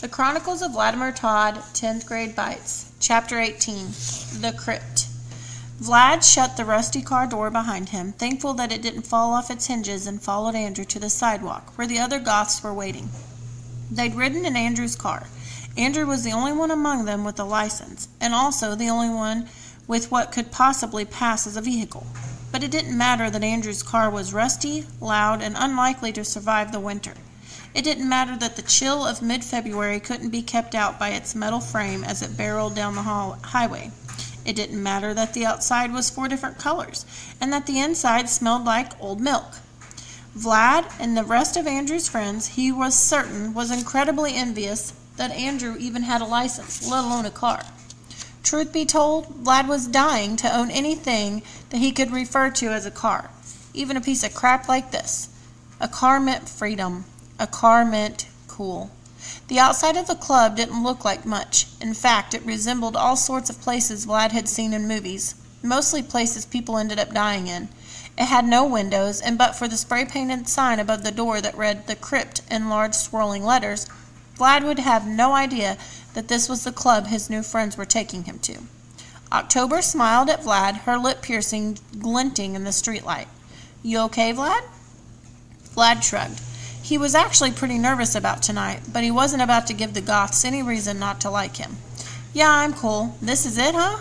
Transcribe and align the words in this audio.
The 0.00 0.08
Chronicles 0.08 0.62
of 0.62 0.72
Vladimir 0.72 1.12
Tod, 1.12 1.56
10th 1.74 2.06
Grade 2.06 2.34
Bites, 2.34 2.90
Chapter 3.00 3.38
18 3.38 3.88
The 4.40 4.54
Crypt. 4.56 5.08
Vlad 5.78 6.24
shut 6.24 6.56
the 6.56 6.64
rusty 6.64 7.02
car 7.02 7.26
door 7.26 7.50
behind 7.50 7.90
him, 7.90 8.12
thankful 8.12 8.54
that 8.54 8.72
it 8.72 8.80
didn't 8.80 9.06
fall 9.06 9.34
off 9.34 9.50
its 9.50 9.66
hinges, 9.66 10.06
and 10.06 10.22
followed 10.22 10.54
Andrew 10.54 10.86
to 10.86 10.98
the 10.98 11.10
sidewalk, 11.10 11.76
where 11.76 11.86
the 11.86 11.98
other 11.98 12.18
Goths 12.18 12.62
were 12.62 12.72
waiting. 12.72 13.10
They'd 13.90 14.14
ridden 14.14 14.46
in 14.46 14.56
Andrew's 14.56 14.96
car. 14.96 15.26
Andrew 15.76 16.06
was 16.06 16.24
the 16.24 16.32
only 16.32 16.54
one 16.54 16.70
among 16.70 17.04
them 17.04 17.22
with 17.22 17.38
a 17.38 17.44
license, 17.44 18.08
and 18.22 18.32
also 18.32 18.74
the 18.74 18.88
only 18.88 19.10
one 19.10 19.50
with 19.86 20.10
what 20.10 20.32
could 20.32 20.50
possibly 20.50 21.04
pass 21.04 21.46
as 21.46 21.58
a 21.58 21.60
vehicle. 21.60 22.06
But 22.50 22.64
it 22.64 22.70
didn't 22.70 22.96
matter 22.96 23.28
that 23.28 23.44
Andrew's 23.44 23.82
car 23.82 24.08
was 24.08 24.32
rusty, 24.32 24.86
loud, 24.98 25.42
and 25.42 25.56
unlikely 25.58 26.10
to 26.12 26.24
survive 26.24 26.72
the 26.72 26.80
winter. 26.80 27.12
It 27.72 27.82
didn't 27.82 28.08
matter 28.08 28.36
that 28.36 28.56
the 28.56 28.62
chill 28.62 29.06
of 29.06 29.22
mid 29.22 29.44
February 29.44 30.00
couldn't 30.00 30.30
be 30.30 30.42
kept 30.42 30.74
out 30.74 30.98
by 30.98 31.10
its 31.10 31.36
metal 31.36 31.60
frame 31.60 32.02
as 32.02 32.20
it 32.20 32.36
barreled 32.36 32.74
down 32.74 32.96
the 32.96 33.02
highway. 33.02 33.92
It 34.44 34.56
didn't 34.56 34.82
matter 34.82 35.14
that 35.14 35.34
the 35.34 35.46
outside 35.46 35.92
was 35.92 36.10
four 36.10 36.26
different 36.26 36.58
colors, 36.58 37.06
and 37.40 37.52
that 37.52 37.66
the 37.66 37.78
inside 37.78 38.28
smelled 38.28 38.64
like 38.64 39.00
old 39.00 39.20
milk. 39.20 39.56
Vlad 40.36 40.90
and 40.98 41.16
the 41.16 41.24
rest 41.24 41.56
of 41.56 41.66
Andrew's 41.66 42.08
friends, 42.08 42.48
he 42.48 42.72
was 42.72 42.94
certain, 42.94 43.54
was 43.54 43.70
incredibly 43.70 44.34
envious 44.34 44.92
that 45.16 45.30
Andrew 45.30 45.76
even 45.78 46.02
had 46.02 46.20
a 46.20 46.26
license, 46.26 46.88
let 46.88 47.04
alone 47.04 47.26
a 47.26 47.30
car. 47.30 47.62
Truth 48.42 48.72
be 48.72 48.86
told, 48.86 49.44
Vlad 49.44 49.68
was 49.68 49.86
dying 49.86 50.36
to 50.36 50.56
own 50.56 50.70
anything 50.70 51.42
that 51.68 51.78
he 51.78 51.92
could 51.92 52.10
refer 52.10 52.50
to 52.50 52.68
as 52.68 52.86
a 52.86 52.90
car, 52.90 53.30
even 53.74 53.96
a 53.96 54.00
piece 54.00 54.24
of 54.24 54.34
crap 54.34 54.66
like 54.66 54.90
this. 54.90 55.28
A 55.80 55.88
car 55.88 56.18
meant 56.18 56.48
freedom, 56.48 57.04
a 57.40 57.46
car 57.46 57.86
meant 57.86 58.26
cool. 58.46 58.90
The 59.48 59.58
outside 59.58 59.96
of 59.96 60.06
the 60.06 60.14
club 60.14 60.56
didn't 60.56 60.82
look 60.82 61.06
like 61.06 61.24
much. 61.24 61.66
In 61.80 61.94
fact, 61.94 62.34
it 62.34 62.44
resembled 62.44 62.96
all 62.96 63.16
sorts 63.16 63.48
of 63.48 63.62
places 63.62 64.04
Vlad 64.04 64.32
had 64.32 64.46
seen 64.46 64.74
in 64.74 64.86
movies, 64.86 65.34
mostly 65.62 66.02
places 66.02 66.44
people 66.44 66.76
ended 66.76 66.98
up 66.98 67.14
dying 67.14 67.46
in. 67.46 67.70
It 68.18 68.26
had 68.26 68.44
no 68.44 68.66
windows, 68.66 69.22
and 69.22 69.38
but 69.38 69.56
for 69.56 69.68
the 69.68 69.78
spray 69.78 70.04
painted 70.04 70.48
sign 70.48 70.78
above 70.78 71.02
the 71.02 71.10
door 71.10 71.40
that 71.40 71.56
read 71.56 71.86
The 71.86 71.96
Crypt 71.96 72.42
in 72.50 72.68
large 72.68 72.94
swirling 72.94 73.42
letters, 73.42 73.86
Vlad 74.36 74.62
would 74.62 74.78
have 74.78 75.06
no 75.06 75.32
idea 75.32 75.78
that 76.12 76.28
this 76.28 76.46
was 76.46 76.64
the 76.64 76.72
club 76.72 77.06
his 77.06 77.30
new 77.30 77.42
friends 77.42 77.78
were 77.78 77.86
taking 77.86 78.24
him 78.24 78.38
to. 78.40 78.58
October 79.32 79.80
smiled 79.80 80.28
at 80.28 80.42
Vlad, 80.42 80.82
her 80.82 80.98
lip 80.98 81.22
piercing 81.22 81.78
glinting 81.98 82.54
in 82.54 82.64
the 82.64 82.70
streetlight. 82.70 83.28
You 83.82 84.00
okay, 84.00 84.34
Vlad? 84.34 84.62
Vlad 85.74 86.02
shrugged. 86.02 86.40
He 86.90 86.98
was 86.98 87.14
actually 87.14 87.52
pretty 87.52 87.78
nervous 87.78 88.16
about 88.16 88.42
tonight, 88.42 88.80
but 88.92 89.04
he 89.04 89.12
wasn't 89.12 89.42
about 89.42 89.64
to 89.68 89.72
give 89.72 89.94
the 89.94 90.00
Goths 90.00 90.44
any 90.44 90.60
reason 90.60 90.98
not 90.98 91.20
to 91.20 91.30
like 91.30 91.54
him. 91.54 91.76
Yeah, 92.32 92.50
I'm 92.50 92.74
cool. 92.74 93.14
This 93.22 93.46
is 93.46 93.56
it, 93.58 93.76
huh? 93.76 93.98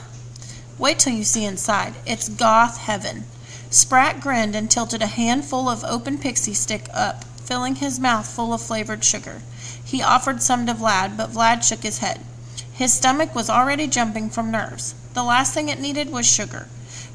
Wait 0.80 0.98
till 0.98 1.14
you 1.14 1.24
see 1.24 1.46
inside. 1.46 1.94
It's 2.08 2.28
Goth 2.28 2.78
heaven. 2.80 3.26
Sprat 3.70 4.20
grinned 4.20 4.56
and 4.56 4.72
tilted 4.72 5.04
a 5.04 5.06
handful 5.06 5.70
of 5.70 5.84
open 5.84 6.18
pixie 6.18 6.56
stick 6.56 6.88
up, 6.92 7.26
filling 7.26 7.76
his 7.76 8.00
mouth 8.00 8.28
full 8.28 8.56
of 8.56 8.62
flavored 8.64 9.04
sugar. 9.04 9.44
He 9.86 10.02
offered 10.02 10.42
some 10.42 10.66
to 10.66 10.74
Vlad, 10.74 11.16
but 11.16 11.30
Vlad 11.30 11.64
shook 11.64 11.84
his 11.84 12.00
head. 12.00 12.22
His 12.74 12.92
stomach 12.92 13.36
was 13.36 13.52
already 13.52 13.86
jumping 13.86 14.32
from 14.32 14.50
nerves. 14.50 14.96
The 15.14 15.22
last 15.22 15.54
thing 15.54 15.70
it 15.70 15.80
needed 15.80 16.12
was 16.12 16.26
sugar. 16.26 16.68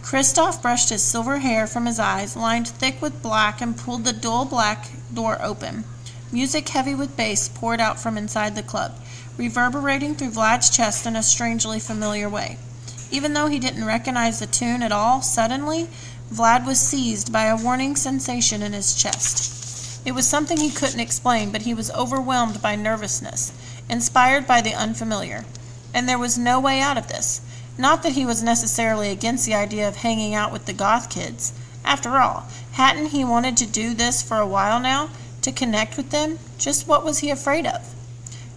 Kristoff 0.04 0.60
brushed 0.60 0.90
his 0.90 1.02
silver 1.02 1.38
hair 1.38 1.66
from 1.66 1.86
his 1.86 1.98
eyes, 1.98 2.36
lined 2.36 2.68
thick 2.68 3.00
with 3.00 3.22
black, 3.22 3.62
and 3.62 3.74
pulled 3.74 4.04
the 4.04 4.12
dull 4.12 4.44
black 4.44 4.90
door 5.14 5.38
open. 5.40 5.84
Music 6.30 6.68
heavy 6.68 6.94
with 6.94 7.16
bass 7.16 7.48
poured 7.48 7.80
out 7.80 7.98
from 7.98 8.18
inside 8.18 8.54
the 8.54 8.62
club, 8.62 9.00
reverberating 9.38 10.14
through 10.14 10.30
Vlad's 10.30 10.68
chest 10.68 11.06
in 11.06 11.16
a 11.16 11.22
strangely 11.22 11.80
familiar 11.80 12.28
way. 12.28 12.58
Even 13.10 13.32
though 13.32 13.46
he 13.46 13.58
didn't 13.58 13.86
recognize 13.86 14.40
the 14.40 14.46
tune 14.46 14.82
at 14.82 14.92
all, 14.92 15.22
suddenly, 15.22 15.88
Vlad 16.30 16.66
was 16.66 16.78
seized 16.78 17.32
by 17.32 17.46
a 17.46 17.56
warning 17.56 17.96
sensation 17.96 18.62
in 18.62 18.74
his 18.74 18.94
chest. 18.94 20.02
It 20.04 20.12
was 20.12 20.26
something 20.26 20.58
he 20.58 20.70
couldn't 20.70 21.00
explain, 21.00 21.50
but 21.50 21.62
he 21.62 21.72
was 21.72 21.90
overwhelmed 21.92 22.60
by 22.60 22.76
nervousness, 22.76 23.52
inspired 23.88 24.46
by 24.46 24.60
the 24.60 24.74
unfamiliar. 24.74 25.46
And 25.94 26.06
there 26.06 26.18
was 26.18 26.36
no 26.36 26.60
way 26.60 26.80
out 26.80 26.98
of 26.98 27.08
this. 27.08 27.40
Not 27.76 28.02
that 28.02 28.12
he 28.12 28.24
was 28.24 28.42
necessarily 28.42 29.10
against 29.10 29.46
the 29.46 29.54
idea 29.54 29.88
of 29.88 29.96
hanging 29.96 30.34
out 30.34 30.52
with 30.52 30.66
the 30.66 30.72
goth 30.72 31.10
kids. 31.10 31.52
After 31.84 32.18
all, 32.18 32.46
hadn't 32.72 33.06
he 33.06 33.24
wanted 33.24 33.56
to 33.56 33.66
do 33.66 33.94
this 33.94 34.22
for 34.22 34.38
a 34.38 34.46
while 34.46 34.78
now? 34.78 35.10
To 35.42 35.50
connect 35.50 35.96
with 35.96 36.10
them? 36.10 36.38
Just 36.56 36.86
what 36.86 37.04
was 37.04 37.18
he 37.18 37.30
afraid 37.30 37.66
of? 37.66 37.94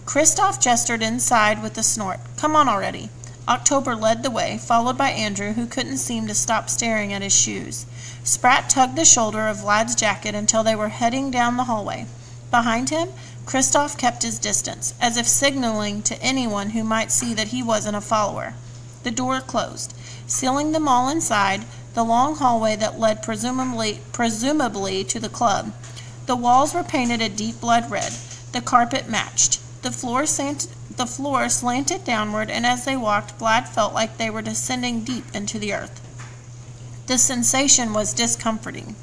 Kristoff 0.06 0.60
gestured 0.60 1.02
inside 1.02 1.62
with 1.62 1.76
a 1.76 1.82
snort. 1.82 2.20
Come 2.36 2.54
on 2.56 2.68
already. 2.68 3.10
October 3.48 3.96
led 3.96 4.22
the 4.22 4.30
way, 4.30 4.56
followed 4.56 4.96
by 4.96 5.10
Andrew, 5.10 5.54
who 5.54 5.66
couldn't 5.66 5.98
seem 5.98 6.26
to 6.26 6.34
stop 6.34 6.70
staring 6.70 7.12
at 7.12 7.22
his 7.22 7.34
shoes. 7.34 7.86
Sprat 8.22 8.70
tugged 8.70 8.96
the 8.96 9.04
shoulder 9.04 9.48
of 9.48 9.58
Vlad's 9.58 9.94
jacket 9.94 10.34
until 10.34 10.62
they 10.62 10.76
were 10.76 10.90
heading 10.90 11.30
down 11.30 11.56
the 11.56 11.64
hallway. 11.64 12.06
Behind 12.50 12.90
him, 12.90 13.08
Kristoff 13.46 13.98
kept 13.98 14.22
his 14.22 14.38
distance, 14.38 14.94
as 15.00 15.16
if 15.16 15.26
signaling 15.26 16.02
to 16.02 16.22
anyone 16.22 16.70
who 16.70 16.84
might 16.84 17.10
see 17.10 17.34
that 17.34 17.48
he 17.48 17.62
wasn't 17.62 17.96
a 17.96 18.00
follower. 18.00 18.54
The 19.02 19.10
door 19.10 19.40
closed, 19.40 19.94
sealing 20.26 20.72
them 20.72 20.88
all 20.88 21.08
inside 21.08 21.64
the 21.94 22.04
long 22.04 22.36
hallway 22.36 22.76
that 22.76 22.98
led 22.98 23.22
presumably, 23.22 24.00
presumably 24.12 25.04
to 25.04 25.18
the 25.18 25.28
club. 25.28 25.72
The 26.26 26.36
walls 26.36 26.74
were 26.74 26.84
painted 26.84 27.22
a 27.22 27.28
deep 27.28 27.60
blood 27.60 27.90
red. 27.90 28.12
The 28.52 28.60
carpet 28.60 29.08
matched. 29.08 29.60
The 29.82 29.90
floor, 29.90 30.26
sant- 30.26 30.68
the 30.96 31.06
floor 31.06 31.48
slanted 31.48 32.04
downward, 32.04 32.50
and 32.50 32.66
as 32.66 32.84
they 32.84 32.96
walked, 32.96 33.38
Vlad 33.38 33.68
felt 33.68 33.94
like 33.94 34.16
they 34.16 34.30
were 34.30 34.42
descending 34.42 35.04
deep 35.04 35.24
into 35.32 35.58
the 35.58 35.72
earth. 35.72 36.00
The 37.06 37.18
sensation 37.18 37.92
was 37.92 38.12
discomforting. 38.12 38.94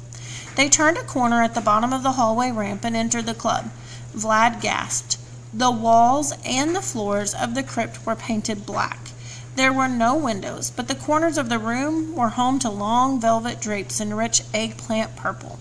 They 0.54 0.68
turned 0.68 0.96
a 0.96 1.02
corner 1.02 1.42
at 1.42 1.54
the 1.54 1.60
bottom 1.60 1.92
of 1.92 2.02
the 2.02 2.12
hallway 2.12 2.50
ramp 2.50 2.84
and 2.84 2.94
entered 2.94 3.26
the 3.26 3.34
club. 3.34 3.70
Vlad 4.14 4.60
gasped. 4.60 5.18
The 5.52 5.70
walls 5.70 6.32
and 6.44 6.74
the 6.74 6.80
floors 6.80 7.34
of 7.34 7.54
the 7.54 7.62
crypt 7.62 8.06
were 8.06 8.14
painted 8.14 8.64
black. 8.64 9.10
There 9.56 9.72
were 9.72 9.88
no 9.88 10.14
windows, 10.14 10.70
but 10.70 10.86
the 10.86 10.94
corners 10.94 11.38
of 11.38 11.48
the 11.48 11.58
room 11.58 12.14
were 12.14 12.28
home 12.28 12.58
to 12.58 12.68
long 12.68 13.18
velvet 13.18 13.58
drapes 13.58 14.00
in 14.00 14.12
rich 14.12 14.42
eggplant 14.52 15.16
purple. 15.16 15.58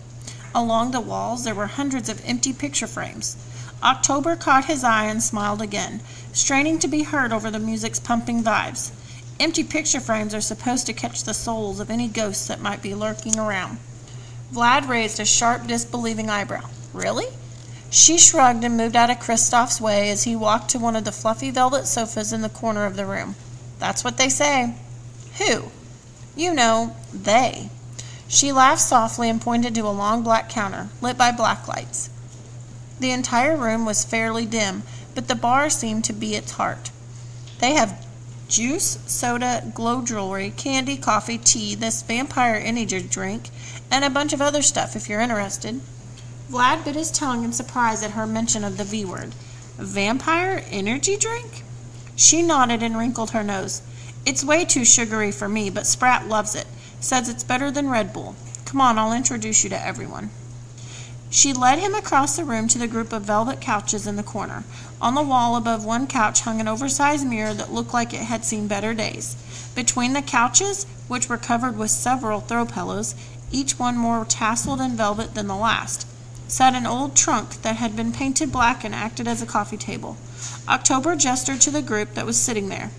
Along 0.53 0.91
the 0.91 0.99
walls 0.99 1.45
there 1.45 1.55
were 1.55 1.67
hundreds 1.67 2.09
of 2.09 2.21
empty 2.25 2.51
picture 2.51 2.87
frames. 2.87 3.37
October 3.81 4.35
caught 4.35 4.65
his 4.65 4.83
eye 4.83 5.05
and 5.05 5.23
smiled 5.23 5.61
again, 5.61 6.01
straining 6.33 6.77
to 6.79 6.89
be 6.89 7.03
heard 7.03 7.31
over 7.31 7.49
the 7.49 7.57
music's 7.57 8.01
pumping 8.01 8.43
vibes. 8.43 8.91
Empty 9.39 9.63
picture 9.63 10.01
frames 10.01 10.35
are 10.35 10.41
supposed 10.41 10.85
to 10.87 10.93
catch 10.93 11.23
the 11.23 11.33
souls 11.33 11.79
of 11.79 11.89
any 11.89 12.09
ghosts 12.09 12.47
that 12.47 12.59
might 12.59 12.81
be 12.81 12.93
lurking 12.93 13.39
around. 13.39 13.77
Vlad 14.51 14.89
raised 14.89 15.21
a 15.21 15.25
sharp, 15.25 15.67
disbelieving 15.67 16.29
eyebrow. 16.29 16.67
Really? 16.91 17.27
She 17.89 18.17
shrugged 18.17 18.65
and 18.65 18.75
moved 18.75 18.97
out 18.97 19.09
of 19.09 19.19
Kristoff's 19.19 19.79
way 19.79 20.09
as 20.09 20.25
he 20.25 20.35
walked 20.35 20.69
to 20.71 20.79
one 20.79 20.97
of 20.97 21.05
the 21.05 21.13
fluffy 21.13 21.49
velvet 21.49 21.87
sofas 21.87 22.33
in 22.33 22.41
the 22.41 22.49
corner 22.49 22.85
of 22.85 22.97
the 22.97 23.05
room. 23.05 23.35
That's 23.79 24.03
what 24.03 24.17
they 24.17 24.29
say. 24.29 24.75
Who? 25.37 25.71
You 26.35 26.53
know, 26.53 26.95
they. 27.13 27.69
She 28.27 28.51
laughed 28.51 28.81
softly 28.81 29.29
and 29.29 29.41
pointed 29.41 29.75
to 29.75 29.87
a 29.87 29.89
long 29.89 30.23
black 30.23 30.49
counter, 30.49 30.89
lit 31.01 31.17
by 31.17 31.31
black 31.31 31.67
lights. 31.67 32.09
The 32.99 33.11
entire 33.11 33.55
room 33.55 33.85
was 33.85 34.05
fairly 34.05 34.45
dim, 34.45 34.83
but 35.13 35.27
the 35.27 35.35
bar 35.35 35.69
seemed 35.69 36.03
to 36.05 36.13
be 36.13 36.35
its 36.35 36.53
heart. 36.53 36.91
They 37.59 37.73
have 37.73 38.05
juice, 38.47 38.99
soda, 39.05 39.71
glow 39.73 40.01
jewelry, 40.01 40.51
candy, 40.55 40.97
coffee, 40.97 41.37
tea, 41.37 41.75
this 41.75 42.01
vampire 42.01 42.55
energy 42.55 43.01
drink, 43.01 43.49
and 43.91 44.05
a 44.05 44.09
bunch 44.09 44.33
of 44.33 44.41
other 44.41 44.61
stuff 44.61 44.95
if 44.95 45.09
you're 45.09 45.21
interested. 45.21 45.81
Vlad 46.49 46.85
bit 46.85 46.95
his 46.95 47.11
tongue 47.11 47.43
in 47.43 47.51
surprise 47.51 48.03
at 48.03 48.11
her 48.11 48.25
mention 48.27 48.63
of 48.63 48.77
the 48.77 48.83
V 48.83 49.03
word. 49.05 49.33
Vampire 49.77 50.63
energy 50.69 51.17
drink? 51.17 51.64
She 52.15 52.41
nodded 52.41 52.81
and 52.81 52.97
wrinkled 52.97 53.31
her 53.31 53.43
nose. 53.43 53.81
It's 54.25 54.43
way 54.43 54.65
too 54.65 54.85
sugary 54.85 55.31
for 55.31 55.49
me, 55.49 55.69
but 55.69 55.85
Sprat 55.85 56.27
loves 56.27 56.55
it. 56.55 56.65
Says 56.99 57.29
it's 57.29 57.43
better 57.43 57.69
than 57.69 57.89
Red 57.89 58.13
Bull. 58.13 58.35
Come 58.65 58.81
on, 58.81 58.97
I'll 58.97 59.13
introduce 59.13 59.63
you 59.63 59.69
to 59.69 59.85
everyone. 59.85 60.29
She 61.29 61.51
led 61.51 61.79
him 61.79 61.93
across 61.93 62.35
the 62.35 62.45
room 62.45 62.67
to 62.69 62.77
the 62.77 62.87
group 62.87 63.11
of 63.11 63.23
velvet 63.23 63.59
couches 63.59 64.07
in 64.07 64.15
the 64.15 64.23
corner. 64.23 64.63
On 65.01 65.15
the 65.15 65.21
wall 65.21 65.57
above 65.57 65.83
one 65.83 66.07
couch 66.07 66.41
hung 66.41 66.61
an 66.61 66.67
oversized 66.67 67.27
mirror 67.27 67.53
that 67.53 67.73
looked 67.73 67.93
like 67.93 68.13
it 68.13 68.21
had 68.21 68.45
seen 68.45 68.67
better 68.67 68.93
days. 68.93 69.35
Between 69.75 70.13
the 70.13 70.21
couches, 70.21 70.85
which 71.07 71.27
were 71.27 71.37
covered 71.37 71.77
with 71.77 71.91
several 71.91 72.39
throw 72.39 72.65
pillows, 72.65 73.15
each 73.51 73.77
one 73.77 73.97
more 73.97 74.23
tasseled 74.23 74.79
in 74.79 74.91
velvet 74.91 75.35
than 75.35 75.47
the 75.47 75.55
last, 75.55 76.07
sat 76.47 76.75
an 76.75 76.85
old 76.85 77.15
trunk 77.15 77.61
that 77.61 77.77
had 77.77 77.95
been 77.95 78.11
painted 78.11 78.51
black 78.51 78.83
and 78.83 78.93
acted 78.93 79.27
as 79.27 79.41
a 79.41 79.45
coffee 79.45 79.77
table. 79.77 80.17
October 80.67 81.15
gestured 81.15 81.61
to 81.61 81.71
the 81.71 81.81
group 81.81 82.13
that 82.13 82.25
was 82.25 82.39
sitting 82.39 82.69
there. 82.69 82.91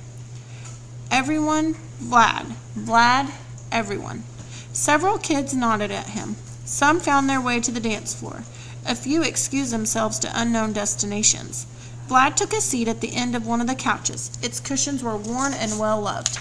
Everyone, 1.11 1.75
Vlad. 2.03 2.53
Vlad, 2.77 3.31
everyone. 3.71 4.25
Several 4.73 5.19
kids 5.19 5.55
nodded 5.55 5.91
at 5.91 6.11
him. 6.11 6.37
Some 6.65 7.01
found 7.01 7.31
their 7.31 7.41
way 7.41 7.61
to 7.61 7.71
the 7.71 7.81
dance 7.81 8.15
floor. 8.15 8.43
A 8.85 8.95
few 8.95 9.23
excused 9.23 9.73
themselves 9.73 10.19
to 10.21 10.41
unknown 10.41 10.73
destinations. 10.73 11.67
Vlad 12.09 12.37
took 12.37 12.53
a 12.53 12.61
seat 12.61 12.87
at 12.87 13.01
the 13.01 13.15
end 13.15 13.35
of 13.35 13.47
one 13.47 13.61
of 13.61 13.67
the 13.67 13.75
couches. 13.75 14.31
Its 14.43 14.61
cushions 14.61 15.03
were 15.03 15.17
worn 15.17 15.53
and 15.55 15.79
well 15.79 16.01
loved. 16.01 16.37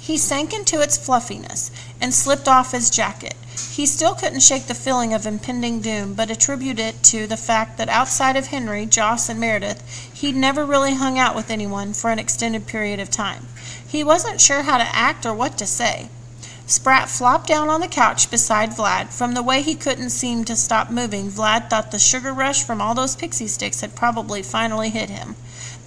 He 0.00 0.16
sank 0.16 0.54
into 0.54 0.80
its 0.80 0.96
fluffiness 0.96 1.70
and 2.00 2.14
slipped 2.14 2.48
off 2.48 2.72
his 2.72 2.90
jacket. 2.90 3.34
He 3.72 3.86
still 3.86 4.14
couldn't 4.14 4.40
shake 4.40 4.66
the 4.66 4.74
feeling 4.74 5.12
of 5.12 5.26
impending 5.26 5.80
doom, 5.80 6.14
but 6.14 6.30
attributed 6.30 6.80
it 6.80 7.02
to 7.04 7.26
the 7.26 7.36
fact 7.36 7.78
that 7.78 7.88
outside 7.88 8.36
of 8.36 8.48
Henry, 8.48 8.86
Joss, 8.86 9.28
and 9.28 9.38
Meredith, 9.38 9.82
he'd 10.14 10.36
never 10.36 10.64
really 10.64 10.94
hung 10.94 11.18
out 11.18 11.34
with 11.34 11.50
anyone 11.50 11.92
for 11.92 12.10
an 12.10 12.18
extended 12.18 12.66
period 12.66 13.00
of 13.00 13.10
time. 13.10 13.48
He 13.86 14.04
wasn't 14.04 14.40
sure 14.40 14.62
how 14.62 14.78
to 14.78 14.96
act 14.96 15.26
or 15.26 15.34
what 15.34 15.58
to 15.58 15.66
say. 15.66 16.08
Sprat 16.66 17.08
flopped 17.08 17.48
down 17.48 17.68
on 17.68 17.80
the 17.80 17.88
couch 17.88 18.30
beside 18.30 18.70
Vlad. 18.70 19.12
From 19.12 19.34
the 19.34 19.42
way 19.42 19.60
he 19.60 19.74
couldn't 19.74 20.10
seem 20.10 20.44
to 20.44 20.54
stop 20.54 20.88
moving, 20.88 21.28
Vlad 21.28 21.68
thought 21.68 21.90
the 21.90 21.98
sugar 21.98 22.32
rush 22.32 22.62
from 22.62 22.80
all 22.80 22.94
those 22.94 23.16
pixie 23.16 23.48
sticks 23.48 23.80
had 23.80 23.96
probably 23.96 24.40
finally 24.42 24.90
hit 24.90 25.10
him. 25.10 25.34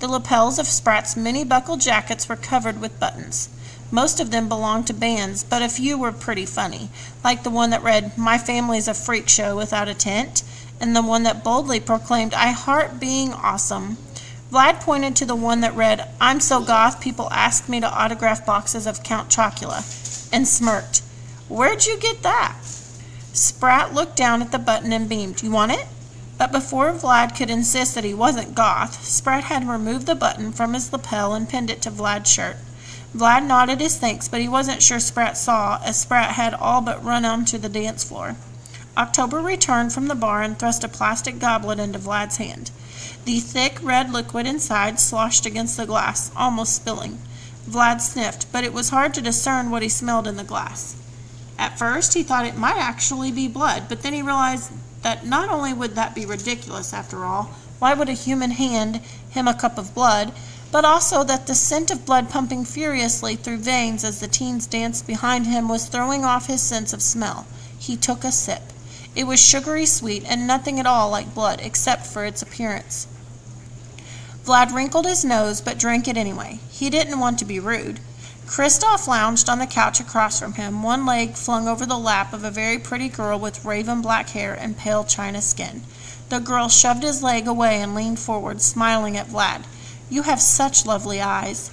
The 0.01 0.09
lapels 0.09 0.59
of 0.59 0.67
Sprat's 0.67 1.15
many 1.15 1.45
buckled 1.45 1.79
jackets 1.79 2.27
were 2.27 2.35
covered 2.35 2.81
with 2.81 2.99
buttons. 2.99 3.47
Most 3.93 4.19
of 4.19 4.31
them 4.31 4.49
belonged 4.49 4.87
to 4.87 4.93
bands, 4.95 5.43
but 5.43 5.61
a 5.61 5.69
few 5.69 5.99
were 5.99 6.11
pretty 6.11 6.47
funny, 6.47 6.89
like 7.23 7.43
the 7.43 7.51
one 7.51 7.69
that 7.69 7.83
read, 7.83 8.17
My 8.17 8.39
family's 8.39 8.87
a 8.87 8.93
freak 8.95 9.29
show 9.29 9.55
without 9.55 9.87
a 9.87 9.93
tent, 9.93 10.41
and 10.81 10.95
the 10.95 11.03
one 11.03 11.21
that 11.21 11.43
boldly 11.43 11.79
proclaimed, 11.79 12.33
I 12.33 12.47
heart 12.47 12.99
being 12.99 13.33
awesome. 13.33 13.97
Vlad 14.51 14.79
pointed 14.79 15.15
to 15.17 15.25
the 15.25 15.35
one 15.35 15.61
that 15.61 15.75
read, 15.75 16.09
I'm 16.19 16.39
so 16.39 16.59
goth 16.59 17.01
people 17.01 17.29
ask 17.29 17.69
me 17.69 17.79
to 17.81 17.87
autograph 17.87 18.43
boxes 18.47 18.87
of 18.87 19.03
Count 19.03 19.29
Chocula 19.29 19.85
and 20.33 20.47
smirked. 20.47 21.03
Where'd 21.47 21.85
you 21.85 21.99
get 21.99 22.23
that? 22.23 22.57
Sprat 23.31 23.93
looked 23.93 24.15
down 24.15 24.41
at 24.41 24.51
the 24.51 24.57
button 24.57 24.91
and 24.91 25.07
beamed. 25.07 25.43
You 25.43 25.51
want 25.51 25.71
it? 25.71 25.85
But 26.39 26.51
before 26.51 26.91
Vlad 26.93 27.37
could 27.37 27.51
insist 27.51 27.93
that 27.93 28.03
he 28.03 28.15
wasn't 28.15 28.55
goth, 28.55 29.05
Sprat 29.05 29.43
had 29.43 29.67
removed 29.67 30.07
the 30.07 30.15
button 30.15 30.51
from 30.51 30.73
his 30.73 30.91
lapel 30.91 31.35
and 31.35 31.47
pinned 31.47 31.69
it 31.69 31.83
to 31.83 31.91
Vlad's 31.91 32.31
shirt. 32.31 32.57
Vlad 33.15 33.45
nodded 33.45 33.79
his 33.79 33.97
thanks, 33.97 34.27
but 34.27 34.41
he 34.41 34.47
wasn't 34.47 34.81
sure 34.81 34.99
Sprat 34.99 35.37
saw, 35.37 35.79
as 35.83 35.99
Sprat 35.99 36.31
had 36.31 36.53
all 36.55 36.81
but 36.81 37.03
run 37.03 37.25
onto 37.25 37.59
the 37.59 37.69
dance 37.69 38.03
floor. 38.03 38.35
October 38.97 39.39
returned 39.39 39.93
from 39.93 40.07
the 40.07 40.15
bar 40.15 40.41
and 40.41 40.57
thrust 40.57 40.83
a 40.83 40.87
plastic 40.87 41.39
goblet 41.39 41.79
into 41.79 41.99
Vlad's 41.99 42.37
hand. 42.37 42.71
The 43.25 43.39
thick 43.39 43.77
red 43.81 44.11
liquid 44.11 44.47
inside 44.47 44.99
sloshed 44.99 45.45
against 45.45 45.77
the 45.77 45.85
glass, 45.85 46.31
almost 46.35 46.75
spilling. 46.75 47.19
Vlad 47.69 48.01
sniffed, 48.01 48.51
but 48.51 48.63
it 48.63 48.73
was 48.73 48.89
hard 48.89 49.13
to 49.13 49.21
discern 49.21 49.69
what 49.69 49.83
he 49.83 49.89
smelled 49.89 50.27
in 50.27 50.35
the 50.35 50.43
glass. 50.43 50.95
At 51.57 51.77
first, 51.77 52.15
he 52.15 52.23
thought 52.23 52.45
it 52.45 52.57
might 52.57 52.77
actually 52.77 53.31
be 53.31 53.47
blood, 53.47 53.83
but 53.87 54.01
then 54.01 54.13
he 54.13 54.21
realized 54.21 54.71
that 55.03 55.25
not 55.25 55.49
only 55.49 55.71
would 55.71 55.95
that 55.95 56.15
be 56.15 56.25
ridiculous, 56.25 56.93
after 56.93 57.25
all, 57.25 57.51
why 57.79 57.93
would 57.93 58.09
a 58.09 58.13
human 58.13 58.51
hand 58.51 59.01
him 59.29 59.47
a 59.47 59.53
cup 59.53 59.77
of 59.77 59.93
blood, 59.93 60.33
but 60.73 60.83
also 60.83 61.23
that 61.23 61.45
the 61.45 61.53
scent 61.53 61.91
of 61.91 62.03
blood 62.03 62.31
pumping 62.31 62.65
furiously 62.65 63.35
through 63.35 63.57
veins 63.57 64.03
as 64.03 64.19
the 64.19 64.27
teens 64.27 64.65
danced 64.65 65.05
behind 65.05 65.45
him 65.45 65.69
was 65.69 65.85
throwing 65.85 66.25
off 66.25 66.47
his 66.47 66.63
sense 66.63 66.93
of 66.93 67.01
smell. 67.03 67.45
He 67.77 67.95
took 67.95 68.23
a 68.23 68.31
sip. 68.31 68.73
It 69.15 69.25
was 69.25 69.39
sugary 69.39 69.85
sweet 69.85 70.23
and 70.27 70.47
nothing 70.47 70.79
at 70.79 70.87
all 70.87 71.11
like 71.11 71.35
blood, 71.35 71.61
except 71.61 72.07
for 72.07 72.25
its 72.25 72.41
appearance. 72.41 73.05
Vlad 74.45 74.73
wrinkled 74.73 75.05
his 75.05 75.23
nose, 75.23 75.61
but 75.61 75.77
drank 75.77 76.07
it 76.07 76.17
anyway. 76.17 76.57
He 76.71 76.89
didn't 76.89 77.19
want 77.19 77.37
to 77.37 77.45
be 77.45 77.59
rude. 77.59 77.99
Kristoff 78.47 79.07
lounged 79.07 79.49
on 79.49 79.59
the 79.59 79.67
couch 79.67 79.99
across 79.99 80.39
from 80.39 80.53
him, 80.53 80.81
one 80.81 81.05
leg 81.05 81.35
flung 81.35 81.67
over 81.67 81.85
the 81.85 81.99
lap 81.99 82.33
of 82.33 82.43
a 82.43 82.49
very 82.49 82.79
pretty 82.79 83.09
girl 83.09 83.37
with 83.37 83.63
raven 83.63 84.01
black 84.01 84.29
hair 84.29 84.55
and 84.55 84.75
pale 84.75 85.03
china 85.03 85.39
skin. 85.39 85.83
The 86.29 86.39
girl 86.39 86.67
shoved 86.67 87.03
his 87.03 87.21
leg 87.21 87.47
away 87.47 87.79
and 87.79 87.93
leaned 87.93 88.17
forward, 88.17 88.59
smiling 88.59 89.15
at 89.15 89.27
Vlad. 89.27 89.65
You 90.13 90.21
have 90.21 90.43
such 90.43 90.85
lovely 90.85 91.19
eyes. 91.21 91.71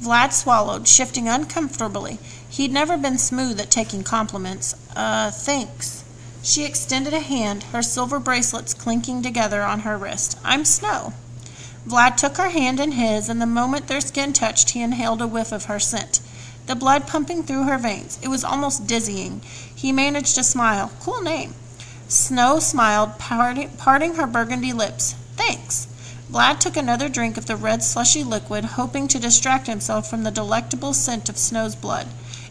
Vlad 0.00 0.32
swallowed, 0.32 0.86
shifting 0.86 1.28
uncomfortably. 1.28 2.20
He'd 2.48 2.70
never 2.70 2.96
been 2.96 3.18
smooth 3.18 3.58
at 3.58 3.72
taking 3.72 4.04
compliments. 4.04 4.76
Uh, 4.94 5.32
thanks. 5.32 6.04
She 6.44 6.64
extended 6.64 7.12
a 7.12 7.18
hand, 7.18 7.64
her 7.72 7.82
silver 7.82 8.20
bracelets 8.20 8.72
clinking 8.72 9.20
together 9.20 9.62
on 9.62 9.80
her 9.80 9.98
wrist. 9.98 10.38
I'm 10.44 10.64
Snow. 10.64 11.12
Vlad 11.84 12.16
took 12.16 12.36
her 12.36 12.50
hand 12.50 12.78
in 12.78 12.92
his, 12.92 13.28
and 13.28 13.42
the 13.42 13.46
moment 13.46 13.88
their 13.88 14.00
skin 14.00 14.32
touched, 14.32 14.70
he 14.70 14.80
inhaled 14.80 15.20
a 15.20 15.26
whiff 15.26 15.50
of 15.50 15.64
her 15.64 15.80
scent. 15.80 16.20
The 16.66 16.76
blood 16.76 17.08
pumping 17.08 17.42
through 17.42 17.64
her 17.64 17.78
veins. 17.78 18.16
It 18.22 18.28
was 18.28 18.44
almost 18.44 18.86
dizzying. 18.86 19.40
He 19.74 19.90
managed 19.90 20.36
to 20.36 20.44
smile. 20.44 20.92
Cool 21.00 21.20
name. 21.22 21.54
Snow 22.06 22.60
smiled, 22.60 23.18
parting 23.18 24.14
her 24.14 24.26
burgundy 24.28 24.72
lips. 24.72 25.14
Thanks. 25.34 25.88
Vlad 26.32 26.60
took 26.60 26.78
another 26.78 27.10
drink 27.10 27.36
of 27.36 27.44
the 27.44 27.56
red 27.56 27.82
slushy 27.82 28.24
liquid, 28.24 28.64
hoping 28.64 29.06
to 29.06 29.18
distract 29.18 29.66
himself 29.66 30.08
from 30.08 30.22
the 30.22 30.30
delectable 30.30 30.94
scent 30.94 31.28
of 31.28 31.36
Snow's 31.36 31.76
blood. 31.76 32.06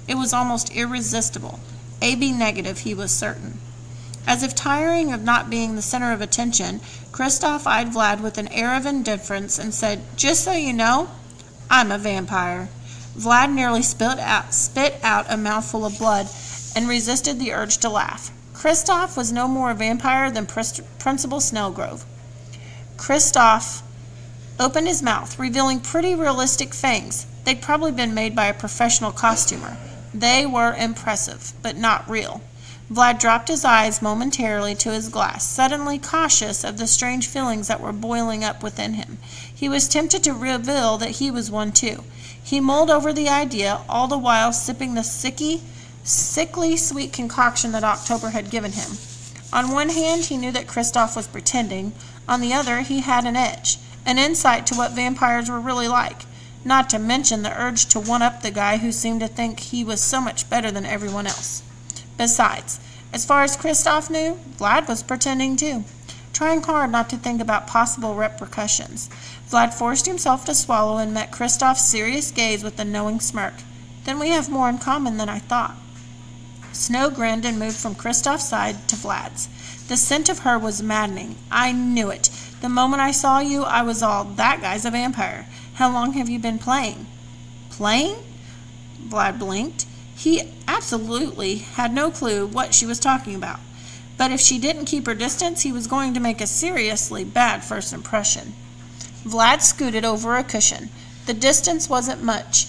It 0.07 0.19
was 0.19 0.33
almost 0.33 0.71
irresistible. 0.75 1.59
AB 1.99 2.31
negative, 2.31 2.79
he 2.79 2.93
was 2.93 3.11
certain. 3.11 3.57
As 4.27 4.43
if 4.43 4.53
tiring 4.53 5.11
of 5.11 5.23
not 5.23 5.49
being 5.49 5.75
the 5.75 5.81
center 5.81 6.11
of 6.11 6.21
attention, 6.21 6.79
Kristoff 7.11 7.65
eyed 7.65 7.87
Vlad 7.87 8.21
with 8.21 8.37
an 8.37 8.49
air 8.49 8.75
of 8.75 8.85
indifference 8.85 9.57
and 9.57 9.73
said, 9.73 10.01
Just 10.15 10.43
so 10.43 10.51
you 10.51 10.73
know, 10.73 11.09
I'm 11.67 11.91
a 11.91 11.97
vampire. 11.97 12.69
Vlad 13.17 13.51
nearly 13.51 13.81
spit 13.81 14.19
out, 14.19 14.53
spit 14.53 14.99
out 15.01 15.25
a 15.27 15.37
mouthful 15.37 15.85
of 15.85 15.97
blood 15.97 16.27
and 16.75 16.87
resisted 16.87 17.39
the 17.39 17.51
urge 17.51 17.79
to 17.79 17.89
laugh. 17.89 18.31
Kristoff 18.53 19.17
was 19.17 19.31
no 19.31 19.47
more 19.47 19.71
a 19.71 19.73
vampire 19.73 20.29
than 20.29 20.45
Principal 20.45 21.39
Snellgrove. 21.39 22.03
Kristoff 23.01 23.81
opened 24.59 24.87
his 24.87 25.01
mouth, 25.01 25.39
revealing 25.39 25.79
pretty 25.79 26.13
realistic 26.13 26.71
fangs. 26.71 27.25
They'd 27.45 27.59
probably 27.59 27.91
been 27.91 28.13
made 28.13 28.35
by 28.35 28.45
a 28.45 28.53
professional 28.53 29.11
costumer. 29.11 29.75
They 30.13 30.45
were 30.45 30.75
impressive, 30.75 31.53
but 31.63 31.75
not 31.75 32.07
real. 32.07 32.41
Vlad 32.91 33.19
dropped 33.19 33.47
his 33.47 33.65
eyes 33.65 34.03
momentarily 34.03 34.75
to 34.75 34.91
his 34.91 35.09
glass, 35.09 35.47
suddenly 35.47 35.97
cautious 35.97 36.63
of 36.63 36.77
the 36.77 36.85
strange 36.85 37.25
feelings 37.25 37.67
that 37.69 37.81
were 37.81 37.91
boiling 37.91 38.43
up 38.43 38.61
within 38.61 38.93
him. 38.93 39.17
He 39.51 39.67
was 39.67 39.87
tempted 39.87 40.23
to 40.25 40.33
reveal 40.33 40.99
that 40.99 41.17
he 41.17 41.31
was 41.31 41.49
one 41.49 41.71
too. 41.71 42.03
He 42.43 42.59
mulled 42.59 42.91
over 42.91 43.11
the 43.11 43.29
idea, 43.29 43.79
all 43.89 44.07
the 44.07 44.15
while 44.15 44.53
sipping 44.53 44.93
the 44.93 45.01
sicky, 45.01 45.61
sickly 46.03 46.77
sweet 46.77 47.13
concoction 47.13 47.71
that 47.71 47.83
October 47.83 48.29
had 48.29 48.51
given 48.51 48.73
him. 48.73 48.91
On 49.53 49.71
one 49.71 49.89
hand, 49.89 50.25
he 50.25 50.37
knew 50.37 50.51
that 50.51 50.67
Kristoff 50.67 51.15
was 51.15 51.27
pretending. 51.27 51.91
On 52.27 52.41
the 52.41 52.53
other, 52.53 52.81
he 52.81 53.01
had 53.01 53.25
an 53.25 53.35
edge, 53.35 53.77
an 54.05 54.17
insight 54.17 54.65
to 54.67 54.75
what 54.75 54.91
vampires 54.91 55.49
were 55.49 55.59
really 55.59 55.87
like. 55.87 56.25
Not 56.63 56.89
to 56.91 56.99
mention 56.99 57.41
the 57.41 57.59
urge 57.59 57.85
to 57.87 57.99
one 57.99 58.21
up 58.21 58.41
the 58.41 58.51
guy 58.51 58.77
who 58.77 58.91
seemed 58.91 59.21
to 59.21 59.27
think 59.27 59.59
he 59.59 59.83
was 59.83 60.01
so 60.01 60.21
much 60.21 60.49
better 60.49 60.71
than 60.71 60.85
everyone 60.85 61.25
else. 61.25 61.63
Besides, 62.17 62.79
as 63.11 63.25
far 63.25 63.43
as 63.43 63.57
Kristoff 63.57 64.09
knew, 64.09 64.39
Vlad 64.57 64.87
was 64.87 65.03
pretending 65.03 65.55
too, 65.55 65.83
trying 66.33 66.61
hard 66.61 66.91
not 66.91 67.09
to 67.09 67.17
think 67.17 67.41
about 67.41 67.67
possible 67.67 68.15
repercussions. 68.15 69.09
Vlad 69.49 69.73
forced 69.73 70.05
himself 70.05 70.45
to 70.45 70.55
swallow 70.55 70.97
and 70.97 71.13
met 71.13 71.31
Kristoff's 71.31 71.83
serious 71.83 72.31
gaze 72.31 72.63
with 72.63 72.79
a 72.79 72.85
knowing 72.85 73.19
smirk. 73.19 73.55
Then 74.05 74.19
we 74.19 74.29
have 74.29 74.49
more 74.49 74.69
in 74.69 74.77
common 74.77 75.17
than 75.17 75.29
I 75.29 75.39
thought. 75.39 75.75
Snow 76.81 77.11
grinned 77.11 77.45
and 77.45 77.59
moved 77.59 77.77
from 77.77 77.93
Kristoff's 77.93 78.49
side 78.49 78.87
to 78.87 78.95
Vlad's. 78.95 79.47
The 79.87 79.95
scent 79.95 80.29
of 80.29 80.39
her 80.39 80.57
was 80.57 80.81
maddening. 80.81 81.35
I 81.51 81.71
knew 81.71 82.09
it. 82.09 82.31
The 82.61 82.69
moment 82.69 83.03
I 83.03 83.11
saw 83.11 83.37
you, 83.37 83.61
I 83.61 83.83
was 83.83 84.01
all, 84.01 84.23
that 84.23 84.61
guy's 84.61 84.83
a 84.83 84.89
vampire. 84.89 85.45
How 85.75 85.91
long 85.93 86.13
have 86.13 86.27
you 86.27 86.39
been 86.39 86.57
playing? 86.57 87.05
Playing? 87.69 88.15
Vlad 89.07 89.37
blinked. 89.37 89.85
He 90.15 90.41
absolutely 90.67 91.57
had 91.57 91.93
no 91.93 92.09
clue 92.09 92.47
what 92.47 92.73
she 92.73 92.87
was 92.87 92.99
talking 92.99 93.35
about. 93.35 93.59
But 94.17 94.31
if 94.31 94.39
she 94.39 94.57
didn't 94.57 94.85
keep 94.85 95.05
her 95.05 95.13
distance, 95.13 95.61
he 95.61 95.71
was 95.71 95.85
going 95.85 96.15
to 96.15 96.19
make 96.19 96.41
a 96.41 96.47
seriously 96.47 97.23
bad 97.23 97.63
first 97.63 97.93
impression. 97.93 98.53
Vlad 99.23 99.61
scooted 99.61 100.03
over 100.03 100.35
a 100.35 100.43
cushion. 100.43 100.89
The 101.27 101.35
distance 101.35 101.87
wasn't 101.87 102.23
much, 102.23 102.65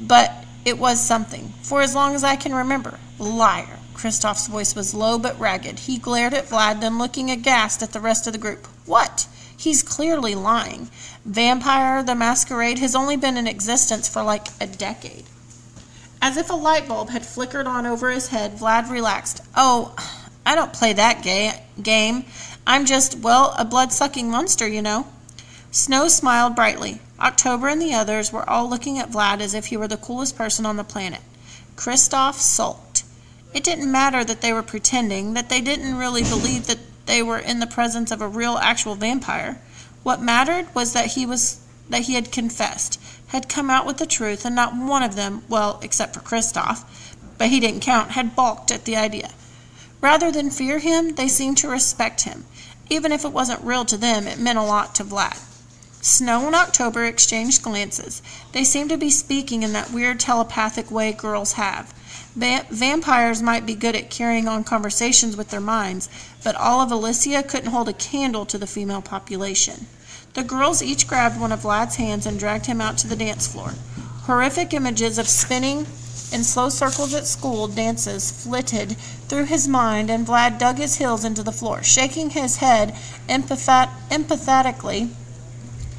but 0.00 0.44
it 0.64 0.78
was 0.78 1.04
something, 1.04 1.52
for 1.62 1.82
as 1.82 1.96
long 1.96 2.14
as 2.14 2.22
I 2.22 2.36
can 2.36 2.54
remember. 2.54 3.00
Liar. 3.18 3.78
Kristoff's 3.94 4.46
voice 4.46 4.74
was 4.74 4.94
low 4.94 5.18
but 5.18 5.38
ragged. 5.40 5.80
He 5.80 5.98
glared 5.98 6.34
at 6.34 6.46
Vlad, 6.46 6.80
then 6.80 6.98
looking 6.98 7.30
aghast 7.30 7.82
at 7.82 7.92
the 7.92 8.00
rest 8.00 8.26
of 8.26 8.32
the 8.32 8.38
group. 8.38 8.66
What? 8.84 9.26
He's 9.56 9.82
clearly 9.82 10.34
lying. 10.34 10.90
Vampire 11.24 12.02
the 12.02 12.14
Masquerade 12.14 12.78
has 12.78 12.94
only 12.94 13.16
been 13.16 13.36
in 13.36 13.46
existence 13.46 14.06
for 14.06 14.22
like 14.22 14.48
a 14.60 14.66
decade. 14.66 15.24
As 16.20 16.36
if 16.36 16.50
a 16.50 16.54
light 16.54 16.88
bulb 16.88 17.10
had 17.10 17.24
flickered 17.24 17.66
on 17.66 17.86
over 17.86 18.10
his 18.10 18.28
head, 18.28 18.58
Vlad 18.58 18.90
relaxed. 18.90 19.40
Oh, 19.56 19.94
I 20.44 20.54
don't 20.54 20.72
play 20.72 20.92
that 20.92 21.22
ga- 21.22 21.62
game. 21.82 22.24
I'm 22.66 22.84
just, 22.84 23.18
well, 23.20 23.54
a 23.58 23.64
blood 23.64 23.92
sucking 23.92 24.30
monster, 24.30 24.68
you 24.68 24.82
know. 24.82 25.06
Snow 25.70 26.08
smiled 26.08 26.54
brightly. 26.54 27.00
October 27.18 27.68
and 27.68 27.80
the 27.80 27.94
others 27.94 28.32
were 28.32 28.48
all 28.48 28.68
looking 28.68 28.98
at 28.98 29.10
Vlad 29.10 29.40
as 29.40 29.54
if 29.54 29.66
he 29.66 29.76
were 29.76 29.88
the 29.88 29.96
coolest 29.96 30.36
person 30.36 30.66
on 30.66 30.76
the 30.76 30.84
planet. 30.84 31.20
Kristoff 31.76 32.34
sulked. 32.34 32.85
It 33.56 33.64
didn't 33.64 33.90
matter 33.90 34.22
that 34.22 34.42
they 34.42 34.52
were 34.52 34.62
pretending, 34.62 35.32
that 35.32 35.48
they 35.48 35.62
didn't 35.62 35.96
really 35.96 36.22
believe 36.22 36.66
that 36.66 36.78
they 37.06 37.22
were 37.22 37.38
in 37.38 37.58
the 37.58 37.66
presence 37.66 38.10
of 38.10 38.20
a 38.20 38.28
real, 38.28 38.58
actual 38.58 38.96
vampire. 38.96 39.62
What 40.02 40.20
mattered 40.20 40.66
was 40.74 40.92
that 40.92 41.12
he 41.12 41.24
was 41.24 41.60
that 41.88 42.02
he 42.02 42.16
had 42.16 42.30
confessed, 42.30 43.00
had 43.28 43.48
come 43.48 43.70
out 43.70 43.86
with 43.86 43.96
the 43.96 44.04
truth, 44.04 44.44
and 44.44 44.54
not 44.54 44.76
one 44.76 45.02
of 45.02 45.16
them, 45.16 45.42
well, 45.48 45.80
except 45.82 46.12
for 46.12 46.20
Kristoff, 46.20 46.84
but 47.38 47.48
he 47.48 47.58
didn't 47.58 47.80
count, 47.80 48.10
had 48.10 48.36
balked 48.36 48.70
at 48.70 48.84
the 48.84 48.96
idea. 48.96 49.30
Rather 50.02 50.30
than 50.30 50.50
fear 50.50 50.78
him, 50.78 51.14
they 51.14 51.26
seemed 51.26 51.56
to 51.56 51.68
respect 51.68 52.24
him. 52.24 52.44
Even 52.90 53.10
if 53.10 53.24
it 53.24 53.32
wasn't 53.32 53.64
real 53.64 53.86
to 53.86 53.96
them, 53.96 54.26
it 54.26 54.38
meant 54.38 54.58
a 54.58 54.62
lot 54.62 54.94
to 54.96 55.02
Vlad. 55.02 55.40
Snow 56.06 56.46
and 56.46 56.54
October 56.54 57.04
exchanged 57.04 57.62
glances. 57.62 58.22
They 58.52 58.62
seemed 58.62 58.90
to 58.90 58.96
be 58.96 59.10
speaking 59.10 59.64
in 59.64 59.72
that 59.72 59.90
weird 59.90 60.20
telepathic 60.20 60.88
way 60.88 61.10
girls 61.10 61.54
have. 61.54 61.92
Va- 62.36 62.64
vampires 62.70 63.42
might 63.42 63.66
be 63.66 63.74
good 63.74 63.96
at 63.96 64.08
carrying 64.08 64.46
on 64.46 64.62
conversations 64.62 65.36
with 65.36 65.50
their 65.50 65.60
minds, 65.60 66.08
but 66.44 66.54
all 66.54 66.80
of 66.80 66.90
Elysia 66.90 67.42
couldn't 67.48 67.72
hold 67.72 67.88
a 67.88 67.92
candle 67.92 68.46
to 68.46 68.56
the 68.56 68.68
female 68.68 69.02
population. 69.02 69.88
The 70.34 70.44
girls 70.44 70.80
each 70.80 71.08
grabbed 71.08 71.40
one 71.40 71.50
of 71.50 71.62
Vlad's 71.62 71.96
hands 71.96 72.24
and 72.24 72.38
dragged 72.38 72.66
him 72.66 72.80
out 72.80 72.98
to 72.98 73.08
the 73.08 73.16
dance 73.16 73.48
floor. 73.48 73.74
Horrific 74.26 74.72
images 74.72 75.18
of 75.18 75.26
spinning 75.26 75.88
in 76.32 76.44
slow 76.44 76.68
circles 76.68 77.14
at 77.14 77.26
school 77.26 77.66
dances 77.66 78.30
flitted 78.30 78.92
through 79.26 79.46
his 79.46 79.66
mind, 79.66 80.08
and 80.08 80.24
Vlad 80.24 80.60
dug 80.60 80.76
his 80.76 80.98
heels 80.98 81.24
into 81.24 81.42
the 81.42 81.50
floor, 81.50 81.82
shaking 81.82 82.30
his 82.30 82.58
head 82.58 82.94
empathet- 83.28 83.90
empathetically, 84.08 85.10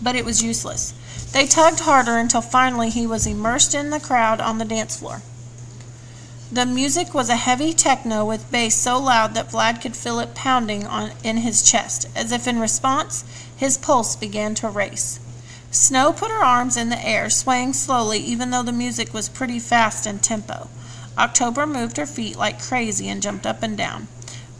but 0.01 0.15
it 0.15 0.25
was 0.25 0.43
useless. 0.43 0.93
They 1.33 1.45
tugged 1.45 1.81
harder 1.81 2.17
until 2.17 2.41
finally 2.41 2.89
he 2.89 3.05
was 3.05 3.27
immersed 3.27 3.73
in 3.75 3.89
the 3.89 3.99
crowd 3.99 4.39
on 4.39 4.57
the 4.57 4.65
dance 4.65 4.97
floor. 4.97 5.21
The 6.51 6.65
music 6.65 7.13
was 7.13 7.29
a 7.29 7.35
heavy 7.35 7.73
techno 7.73 8.23
with 8.23 8.49
bass 8.49 8.73
so 8.75 8.97
loud 8.97 9.33
that 9.33 9.49
Vlad 9.49 9.81
could 9.81 9.97
feel 9.97 10.19
it 10.19 10.33
pounding 10.33 10.87
on 10.87 11.11
in 11.21 11.37
his 11.37 11.61
chest, 11.61 12.07
as 12.15 12.31
if 12.31 12.47
in 12.47 12.59
response 12.59 13.25
his 13.55 13.77
pulse 13.77 14.15
began 14.15 14.55
to 14.55 14.69
race. 14.69 15.19
Snow 15.71 16.13
put 16.13 16.31
her 16.31 16.43
arms 16.43 16.77
in 16.77 16.87
the 16.87 17.05
air, 17.05 17.29
swaying 17.29 17.73
slowly 17.73 18.19
even 18.19 18.51
though 18.51 18.63
the 18.63 18.71
music 18.71 19.13
was 19.13 19.27
pretty 19.27 19.59
fast 19.59 20.07
in 20.07 20.19
tempo. 20.19 20.69
October 21.17 21.67
moved 21.67 21.97
her 21.97 22.05
feet 22.05 22.37
like 22.37 22.61
crazy 22.61 23.09
and 23.09 23.21
jumped 23.21 23.45
up 23.45 23.61
and 23.61 23.77
down. 23.77 24.07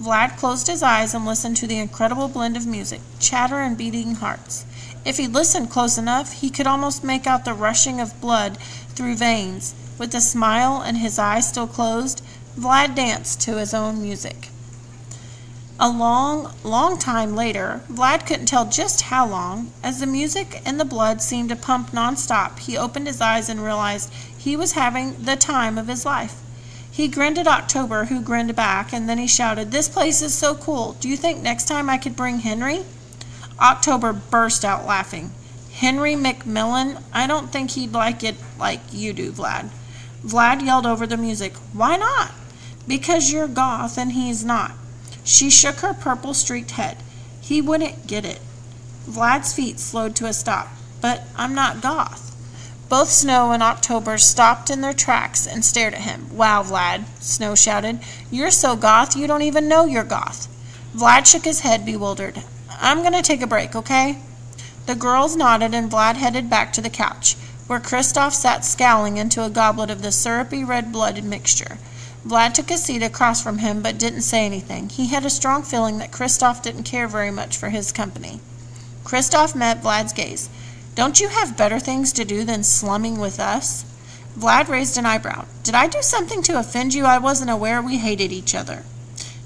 Vlad 0.01 0.37
closed 0.37 0.67
his 0.67 0.83
eyes 0.83 1.13
and 1.13 1.25
listened 1.25 1.55
to 1.57 1.67
the 1.67 1.79
incredible 1.79 2.27
blend 2.27 2.57
of 2.57 2.67
music, 2.67 2.99
chatter, 3.19 3.61
and 3.61 3.77
beating 3.77 4.15
hearts. 4.15 4.65
If 5.07 5.15
he 5.15 5.27
listened 5.27 5.69
close 5.69 5.97
enough, 5.97 6.33
he 6.33 6.49
could 6.49 6.67
almost 6.67 7.01
make 7.01 7.25
out 7.25 7.45
the 7.45 7.53
rushing 7.53 8.01
of 8.01 8.19
blood 8.19 8.57
through 8.89 9.15
veins. 9.15 9.73
With 9.97 10.13
a 10.13 10.19
smile 10.19 10.81
and 10.81 10.97
his 10.97 11.17
eyes 11.17 11.47
still 11.47 11.65
closed, 11.65 12.21
Vlad 12.59 12.93
danced 12.93 13.39
to 13.43 13.57
his 13.57 13.73
own 13.73 14.01
music. 14.01 14.49
A 15.79 15.87
long, 15.87 16.53
long 16.61 16.97
time 16.97 17.37
later, 17.37 17.83
Vlad 17.89 18.25
couldn't 18.25 18.47
tell 18.47 18.65
just 18.65 19.03
how 19.03 19.25
long, 19.25 19.71
as 19.81 20.01
the 20.01 20.05
music 20.05 20.61
and 20.65 20.77
the 20.77 20.83
blood 20.83 21.21
seemed 21.21 21.47
to 21.49 21.55
pump 21.55 21.91
nonstop, 21.91 22.59
he 22.59 22.77
opened 22.77 23.07
his 23.07 23.21
eyes 23.21 23.47
and 23.47 23.63
realized 23.63 24.11
he 24.37 24.57
was 24.57 24.73
having 24.73 25.23
the 25.23 25.37
time 25.37 25.77
of 25.77 25.87
his 25.87 26.05
life. 26.05 26.35
He 26.91 27.07
grinned 27.07 27.37
at 27.37 27.47
October, 27.47 28.05
who 28.05 28.19
grinned 28.19 28.53
back, 28.57 28.91
and 28.91 29.07
then 29.07 29.19
he 29.19 29.27
shouted, 29.27 29.71
This 29.71 29.87
place 29.87 30.21
is 30.21 30.33
so 30.33 30.53
cool. 30.53 30.97
Do 30.99 31.07
you 31.07 31.15
think 31.15 31.41
next 31.41 31.65
time 31.65 31.89
I 31.89 31.97
could 31.97 32.17
bring 32.17 32.39
Henry? 32.39 32.83
October 33.59 34.13
burst 34.13 34.63
out 34.63 34.85
laughing. 34.85 35.31
Henry 35.73 36.13
McMillan? 36.13 37.01
I 37.13 37.27
don't 37.27 37.51
think 37.51 37.71
he'd 37.71 37.93
like 37.93 38.23
it 38.23 38.35
like 38.59 38.81
you 38.91 39.13
do, 39.13 39.31
Vlad. 39.31 39.69
Vlad 40.23 40.65
yelled 40.65 40.85
over 40.85 41.05
the 41.05 41.17
music, 41.17 41.53
Why 41.73 41.97
not? 41.97 42.31
Because 42.87 43.31
you're 43.31 43.47
goth 43.47 43.97
and 43.97 44.13
he's 44.13 44.43
not. 44.43 44.71
She 45.23 45.49
shook 45.49 45.77
her 45.77 45.93
purple 45.93 46.33
streaked 46.33 46.71
head. 46.71 46.97
He 47.41 47.61
wouldn't 47.61 48.07
get 48.07 48.25
it. 48.25 48.39
Vlad's 49.07 49.53
feet 49.53 49.79
slowed 49.79 50.15
to 50.15 50.25
a 50.25 50.33
stop. 50.33 50.69
But 51.01 51.23
I'm 51.35 51.53
not 51.53 51.81
goth. 51.81 52.27
Both 52.89 53.09
Snow 53.09 53.51
and 53.51 53.61
October 53.61 54.17
stopped 54.17 54.69
in 54.69 54.81
their 54.81 54.93
tracks 54.93 55.45
and 55.45 55.63
stared 55.63 55.93
at 55.93 56.01
him. 56.01 56.35
Wow, 56.35 56.63
Vlad, 56.63 57.03
Snow 57.19 57.53
shouted. 57.53 57.99
You're 58.31 58.51
so 58.51 58.75
goth 58.75 59.15
you 59.15 59.27
don't 59.27 59.41
even 59.41 59.67
know 59.67 59.85
you're 59.85 60.03
goth. 60.03 60.47
Vlad 60.95 61.25
shook 61.25 61.43
his 61.43 61.59
head, 61.59 61.85
bewildered. 61.85 62.43
I'm 62.79 63.01
going 63.01 63.13
to 63.13 63.21
take 63.21 63.41
a 63.41 63.47
break, 63.47 63.75
okay? 63.75 64.19
The 64.85 64.95
girls 64.95 65.35
nodded 65.35 65.73
and 65.73 65.91
Vlad 65.91 66.15
headed 66.15 66.49
back 66.49 66.71
to 66.73 66.81
the 66.81 66.89
couch, 66.89 67.35
where 67.67 67.79
Kristoff 67.79 68.33
sat 68.33 68.63
scowling 68.63 69.17
into 69.17 69.43
a 69.43 69.49
goblet 69.49 69.89
of 69.89 70.01
the 70.01 70.11
syrupy 70.11 70.63
red 70.63 70.91
blooded 70.91 71.23
mixture. 71.23 71.77
Vlad 72.25 72.53
took 72.53 72.69
a 72.69 72.77
seat 72.77 73.01
across 73.01 73.41
from 73.41 73.59
him 73.59 73.81
but 73.81 73.97
didn't 73.97 74.21
say 74.21 74.45
anything. 74.45 74.89
He 74.89 75.07
had 75.07 75.25
a 75.25 75.29
strong 75.29 75.63
feeling 75.63 75.97
that 75.97 76.11
Kristoff 76.11 76.61
didn't 76.61 76.83
care 76.83 77.07
very 77.07 77.31
much 77.31 77.57
for 77.57 77.69
his 77.69 77.91
company. 77.91 78.39
Kristoff 79.03 79.55
met 79.55 79.81
Vlad's 79.81 80.13
gaze. 80.13 80.49
Don't 80.93 81.19
you 81.19 81.29
have 81.29 81.57
better 81.57 81.79
things 81.79 82.11
to 82.13 82.25
do 82.25 82.43
than 82.43 82.63
slumming 82.63 83.19
with 83.19 83.39
us? 83.39 83.85
Vlad 84.37 84.67
raised 84.67 84.97
an 84.97 85.05
eyebrow. 85.05 85.45
Did 85.63 85.75
I 85.75 85.87
do 85.87 86.01
something 86.01 86.41
to 86.43 86.59
offend 86.59 86.93
you? 86.93 87.05
I 87.05 87.17
wasn't 87.17 87.49
aware 87.49 87.81
we 87.81 87.97
hated 87.97 88.31
each 88.31 88.53
other. 88.53 88.83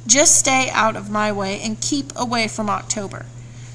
Just 0.07 0.37
stay 0.37 0.69
out 0.71 0.95
of 0.95 1.09
my 1.09 1.31
way 1.31 1.59
and 1.61 1.79
keep 1.79 2.11
away 2.15 2.47
from 2.47 2.69
October. 2.69 3.25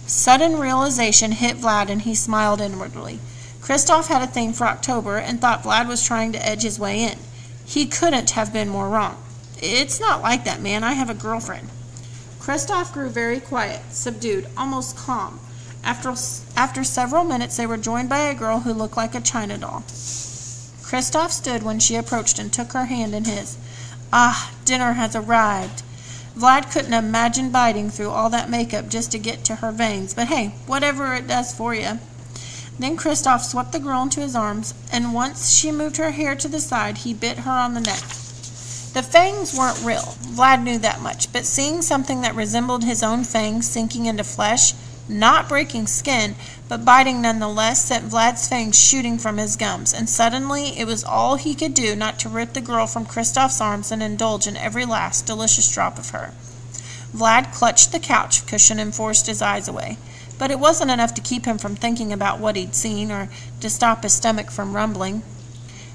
Sudden 0.06 0.59
realization 0.59 1.33
hit 1.33 1.56
Vlad 1.56 1.88
and 1.88 2.02
he 2.02 2.14
smiled 2.14 2.61
inwardly. 2.61 3.18
Kristoff 3.61 4.09
had 4.09 4.23
a 4.23 4.26
thing 4.26 4.52
for 4.52 4.64
October 4.64 5.18
and 5.18 5.40
thought 5.40 5.62
Vlad 5.62 5.88
was 5.88 6.04
trying 6.04 6.33
to 6.33 6.47
edge 6.47 6.62
his 6.62 6.78
way 6.78 7.02
in. 7.02 7.18
He 7.64 7.87
couldn't 7.87 8.30
have 8.30 8.52
been 8.52 8.68
more 8.68 8.88
wrong. 8.88 9.23
It's 9.59 9.99
not 9.99 10.23
like 10.23 10.45
that, 10.45 10.61
man. 10.61 10.85
I 10.85 10.92
have 10.92 11.11
a 11.11 11.14
girlfriend. 11.14 11.68
Kristoff 12.38 12.92
grew 12.92 13.09
very 13.09 13.40
quiet, 13.40 13.80
subdued, 13.90 14.47
almost 14.56 14.97
calm. 14.97 15.40
After, 15.83 16.11
after 16.56 16.85
several 16.85 17.25
minutes, 17.25 17.56
they 17.56 17.66
were 17.66 17.76
joined 17.76 18.09
by 18.09 18.18
a 18.18 18.35
girl 18.35 18.61
who 18.61 18.73
looked 18.73 18.97
like 18.97 19.14
a 19.14 19.21
china 19.21 19.59
doll. 19.59 19.83
Kristoff 20.83 21.30
stood 21.30 21.64
when 21.64 21.80
she 21.80 21.97
approached 21.97 22.38
and 22.38 22.52
took 22.52 22.73
her 22.73 22.85
hand 22.85 23.14
in 23.14 23.25
his. 23.25 23.56
Ah, 24.12 24.52
dinner 24.64 24.92
has 24.92 25.16
arrived. 25.16 25.83
Vlad 26.37 26.71
couldn't 26.71 26.93
imagine 26.93 27.50
biting 27.50 27.88
through 27.88 28.11
all 28.11 28.28
that 28.28 28.50
makeup 28.50 28.88
just 28.88 29.11
to 29.12 29.19
get 29.19 29.43
to 29.45 29.57
her 29.57 29.73
veins, 29.73 30.12
but 30.12 30.28
hey, 30.28 30.49
whatever 30.66 31.14
it 31.14 31.26
does 31.26 31.55
for 31.55 31.75
you. 31.75 31.99
Then 32.78 32.99
Kristoff 32.99 33.40
swept 33.40 33.73
the 33.73 33.81
girl 33.81 34.02
into 34.02 34.21
his 34.21 34.37
arms, 34.37 34.75
and 34.93 35.14
once 35.14 35.50
she 35.50 35.73
moved 35.73 35.97
her 35.97 36.11
hair 36.11 36.35
to 36.37 36.49
the 36.49 36.61
side, 36.61 36.99
he 36.99 37.14
bit 37.14 37.38
her 37.38 37.50
on 37.50 37.73
the 37.73 37.81
neck. 37.81 38.00
The 38.93 39.02
fangs 39.02 39.57
weren't 39.57 39.83
real. 39.83 40.14
Vlad 40.35 40.62
knew 40.62 40.78
that 40.78 41.00
much, 41.00 41.33
but 41.33 41.47
seeing 41.47 41.81
something 41.81 42.21
that 42.21 42.35
resembled 42.35 42.85
his 42.85 43.02
own 43.02 43.25
fangs 43.25 43.66
sinking 43.66 44.05
into 44.05 44.25
flesh, 44.25 44.75
not 45.09 45.49
breaking 45.49 45.87
skin, 45.87 46.35
but 46.69 46.85
biting 46.85 47.23
nonetheless, 47.23 47.85
sent 47.85 48.09
Vlad's 48.09 48.49
fangs 48.49 48.79
shooting 48.79 49.19
from 49.19 49.37
his 49.37 49.57
gums, 49.57 49.95
and 49.95 50.09
suddenly 50.09 50.79
it 50.79 50.87
was 50.87 51.05
all 51.05 51.37
he 51.37 51.55
could 51.55 51.75
do 51.75 51.95
not 51.95 52.19
to 52.19 52.29
rip 52.29 52.53
the 52.53 52.61
girl 52.61 52.87
from 52.87 53.07
Kristoff's 53.07 53.61
arms 53.61 53.93
and 53.93 54.03
indulge 54.03 54.47
in 54.47 54.57
every 54.57 54.85
last 54.85 55.27
delicious 55.27 55.73
drop 55.73 55.99
of 55.99 56.11
her. 56.11 56.33
Vlad 57.15 57.53
clutched 57.53 57.93
the 57.93 58.01
couch 58.01 58.47
cushion 58.47 58.79
and 58.79 58.95
forced 58.95 59.27
his 59.27 59.41
eyes 59.41 59.69
away. 59.69 59.97
But 60.39 60.51
it 60.51 60.61
wasn't 60.61 60.91
enough 60.91 61.15
to 61.15 61.23
keep 61.23 61.47
him 61.47 61.57
from 61.57 61.77
thinking 61.77 62.13
about 62.13 62.39
what 62.39 62.57
he'd 62.57 62.75
seen 62.75 63.11
or 63.11 63.31
to 63.61 63.71
stop 63.71 64.03
his 64.03 64.13
stomach 64.13 64.51
from 64.51 64.77
rumbling. 64.77 65.23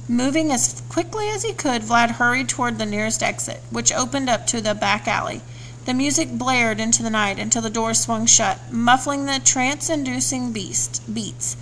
Moving 0.08 0.52
as 0.52 0.82
quickly 0.90 1.30
as 1.30 1.44
he 1.44 1.54
could, 1.54 1.84
Vlad 1.84 2.12
hurried 2.12 2.50
toward 2.50 2.80
the 2.80 2.86
nearest 2.86 3.22
exit, 3.22 3.62
which 3.70 3.94
opened 3.94 4.30
up 4.30 4.48
to 4.48 4.60
the 4.60 4.74
back 4.74 5.08
alley. 5.08 5.42
The 5.86 5.94
music 5.96 6.30
blared 6.32 6.80
into 6.80 7.02
the 7.02 7.10
night 7.10 7.40
until 7.40 7.64
the 7.64 7.70
door 7.70 7.94
swung 7.96 8.28
shut, 8.28 8.60
muffling 8.72 9.26
the 9.26 9.42
trance-inducing 9.44 10.52
beast 10.52 11.02
beats. 11.12 11.58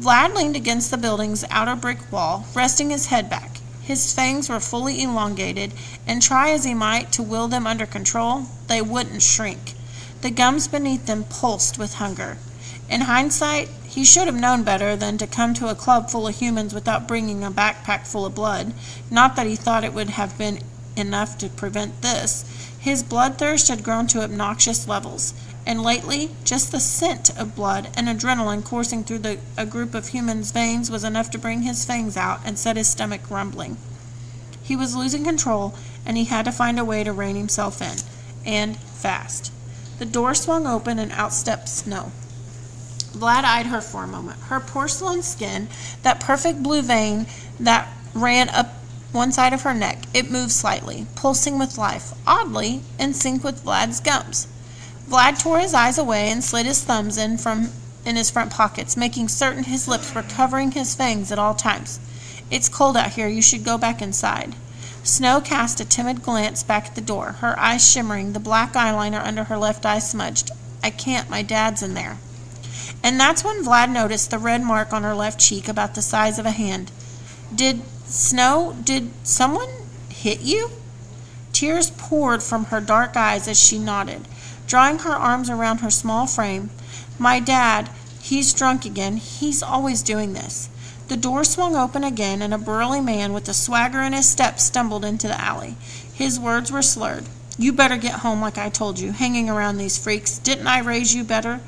Vlad 0.00 0.34
leaned 0.34 0.54
against 0.54 0.90
the 0.90 0.96
building's 0.96 1.44
outer 1.50 1.74
brick 1.74 2.12
wall, 2.12 2.46
resting 2.54 2.90
his 2.90 3.06
head 3.06 3.28
back. 3.28 3.58
His 3.82 4.12
fangs 4.12 4.48
were 4.48 4.60
fully 4.60 5.02
elongated, 5.02 5.72
and 6.06 6.22
try 6.22 6.50
as 6.50 6.64
he 6.64 6.72
might 6.72 7.10
to 7.12 7.22
will 7.22 7.48
them 7.48 7.66
under 7.66 7.84
control, 7.84 8.44
they 8.68 8.80
wouldn't 8.80 9.22
shrink. 9.22 9.74
The 10.22 10.30
gums 10.30 10.68
beneath 10.68 11.06
them 11.06 11.24
pulsed 11.24 11.76
with 11.76 11.94
hunger. 11.94 12.38
In 12.88 13.02
hindsight, 13.02 13.68
he 13.86 14.04
should 14.04 14.26
have 14.26 14.40
known 14.40 14.62
better 14.62 14.96
than 14.96 15.18
to 15.18 15.26
come 15.26 15.52
to 15.54 15.68
a 15.68 15.74
club 15.74 16.10
full 16.10 16.28
of 16.28 16.36
humans 16.36 16.72
without 16.72 17.08
bringing 17.08 17.42
a 17.42 17.50
backpack 17.50 18.06
full 18.06 18.24
of 18.24 18.34
blood. 18.34 18.72
Not 19.10 19.36
that 19.36 19.46
he 19.46 19.56
thought 19.56 19.84
it 19.84 19.94
would 19.94 20.10
have 20.10 20.38
been 20.38 20.60
enough 20.96 21.36
to 21.38 21.48
prevent 21.48 22.02
this. 22.02 22.44
His 22.84 23.02
bloodthirst 23.02 23.68
had 23.68 23.82
grown 23.82 24.06
to 24.08 24.20
obnoxious 24.20 24.86
levels, 24.86 25.32
and 25.64 25.82
lately, 25.82 26.32
just 26.44 26.70
the 26.70 26.78
scent 26.78 27.30
of 27.30 27.56
blood 27.56 27.88
and 27.96 28.08
adrenaline 28.08 28.62
coursing 28.62 29.04
through 29.04 29.20
the, 29.20 29.38
a 29.56 29.64
group 29.64 29.94
of 29.94 30.08
humans' 30.08 30.50
veins 30.50 30.90
was 30.90 31.02
enough 31.02 31.30
to 31.30 31.38
bring 31.38 31.62
his 31.62 31.86
fangs 31.86 32.14
out 32.14 32.40
and 32.44 32.58
set 32.58 32.76
his 32.76 32.86
stomach 32.86 33.30
rumbling. 33.30 33.78
He 34.62 34.76
was 34.76 34.94
losing 34.94 35.24
control, 35.24 35.74
and 36.04 36.18
he 36.18 36.24
had 36.24 36.44
to 36.44 36.52
find 36.52 36.78
a 36.78 36.84
way 36.84 37.02
to 37.04 37.12
rein 37.14 37.36
himself 37.36 37.80
in, 37.80 37.96
and 38.44 38.76
fast. 38.76 39.50
The 39.98 40.04
door 40.04 40.34
swung 40.34 40.66
open 40.66 40.98
and 40.98 41.10
out 41.12 41.32
stepped 41.32 41.70
Snow. 41.70 42.12
Vlad 43.14 43.44
eyed 43.44 43.68
her 43.68 43.80
for 43.80 44.04
a 44.04 44.06
moment. 44.06 44.40
Her 44.48 44.60
porcelain 44.60 45.22
skin, 45.22 45.68
that 46.02 46.20
perfect 46.20 46.62
blue 46.62 46.82
vein 46.82 47.28
that 47.58 47.88
ran 48.12 48.50
up 48.50 48.73
one 49.14 49.32
side 49.32 49.52
of 49.52 49.62
her 49.62 49.72
neck, 49.72 50.04
it 50.12 50.30
moved 50.30 50.52
slightly, 50.52 51.06
pulsing 51.14 51.58
with 51.58 51.78
life, 51.78 52.12
oddly 52.26 52.82
in 52.98 53.14
sync 53.14 53.44
with 53.44 53.64
Vlad's 53.64 54.00
gums. 54.00 54.48
Vlad 55.08 55.40
tore 55.40 55.60
his 55.60 55.74
eyes 55.74 55.98
away 55.98 56.30
and 56.30 56.42
slid 56.42 56.66
his 56.66 56.82
thumbs 56.82 57.16
in 57.16 57.38
from 57.38 57.70
in 58.04 58.16
his 58.16 58.30
front 58.30 58.50
pockets, 58.50 58.96
making 58.96 59.28
certain 59.28 59.64
his 59.64 59.88
lips 59.88 60.14
were 60.14 60.22
covering 60.22 60.72
his 60.72 60.94
fangs 60.94 61.32
at 61.32 61.38
all 61.38 61.54
times. 61.54 61.98
It's 62.50 62.68
cold 62.68 62.96
out 62.96 63.12
here. 63.12 63.28
You 63.28 63.40
should 63.40 63.64
go 63.64 63.78
back 63.78 64.02
inside. 64.02 64.54
Snow 65.02 65.40
cast 65.40 65.80
a 65.80 65.84
timid 65.84 66.22
glance 66.22 66.62
back 66.62 66.86
at 66.86 66.94
the 66.94 67.00
door, 67.00 67.32
her 67.40 67.58
eyes 67.58 67.88
shimmering, 67.88 68.32
the 68.32 68.40
black 68.40 68.72
eyeliner 68.72 69.24
under 69.24 69.44
her 69.44 69.56
left 69.56 69.86
eye 69.86 69.98
smudged. 69.98 70.50
I 70.82 70.90
can't. 70.90 71.30
My 71.30 71.42
dad's 71.42 71.82
in 71.82 71.94
there. 71.94 72.18
And 73.02 73.20
that's 73.20 73.44
when 73.44 73.64
Vlad 73.64 73.90
noticed 73.90 74.30
the 74.30 74.38
red 74.38 74.62
mark 74.62 74.92
on 74.92 75.02
her 75.02 75.14
left 75.14 75.38
cheek 75.38 75.68
about 75.68 75.94
the 75.94 76.02
size 76.02 76.38
of 76.38 76.46
a 76.46 76.50
hand. 76.50 76.90
Did 77.54 77.82
Snow, 78.14 78.76
did 78.84 79.10
someone 79.24 79.68
hit 80.08 80.40
you? 80.40 80.70
Tears 81.52 81.90
poured 81.90 82.44
from 82.44 82.66
her 82.66 82.80
dark 82.80 83.16
eyes 83.16 83.48
as 83.48 83.58
she 83.58 83.76
nodded, 83.76 84.28
drawing 84.68 85.00
her 85.00 85.16
arms 85.16 85.50
around 85.50 85.78
her 85.78 85.90
small 85.90 86.28
frame. 86.28 86.70
My 87.18 87.40
dad, 87.40 87.90
he's 88.22 88.54
drunk 88.54 88.84
again. 88.84 89.16
He's 89.16 89.64
always 89.64 90.00
doing 90.00 90.32
this. 90.32 90.68
The 91.08 91.16
door 91.16 91.42
swung 91.42 91.74
open 91.74 92.04
again, 92.04 92.40
and 92.40 92.54
a 92.54 92.58
burly 92.58 93.00
man 93.00 93.32
with 93.32 93.48
a 93.48 93.52
swagger 93.52 94.00
in 94.00 94.12
his 94.12 94.28
step 94.28 94.60
stumbled 94.60 95.04
into 95.04 95.26
the 95.26 95.40
alley. 95.40 95.74
His 96.14 96.38
words 96.38 96.70
were 96.70 96.82
slurred. 96.82 97.24
You 97.58 97.72
better 97.72 97.96
get 97.96 98.20
home 98.20 98.40
like 98.40 98.58
I 98.58 98.68
told 98.68 99.00
you, 99.00 99.10
hanging 99.10 99.50
around 99.50 99.78
these 99.78 99.98
freaks. 99.98 100.38
Didn't 100.38 100.68
I 100.68 100.78
raise 100.78 101.16
you 101.16 101.24
better? 101.24 101.60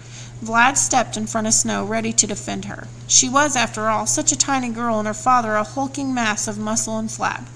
Vlad 0.45 0.76
stepped 0.76 1.16
in 1.16 1.26
front 1.26 1.47
of 1.47 1.55
Snow, 1.55 1.85
ready 1.85 2.12
to 2.12 2.26
defend 2.26 2.66
her. 2.66 2.88
She 3.07 3.28
was, 3.28 3.57
after 3.57 3.88
all, 3.88 4.07
such 4.07 4.33
a 4.33 4.37
tiny 4.37 4.69
girl, 4.69 4.99
and 4.99 5.09
her 5.09 5.14
father 5.14 5.55
a 5.55 5.64
hulking 5.64 6.12
mass 6.12 6.47
of 6.47 6.59
muscle 6.59 6.99
and 6.99 7.09
flab. 7.09 7.47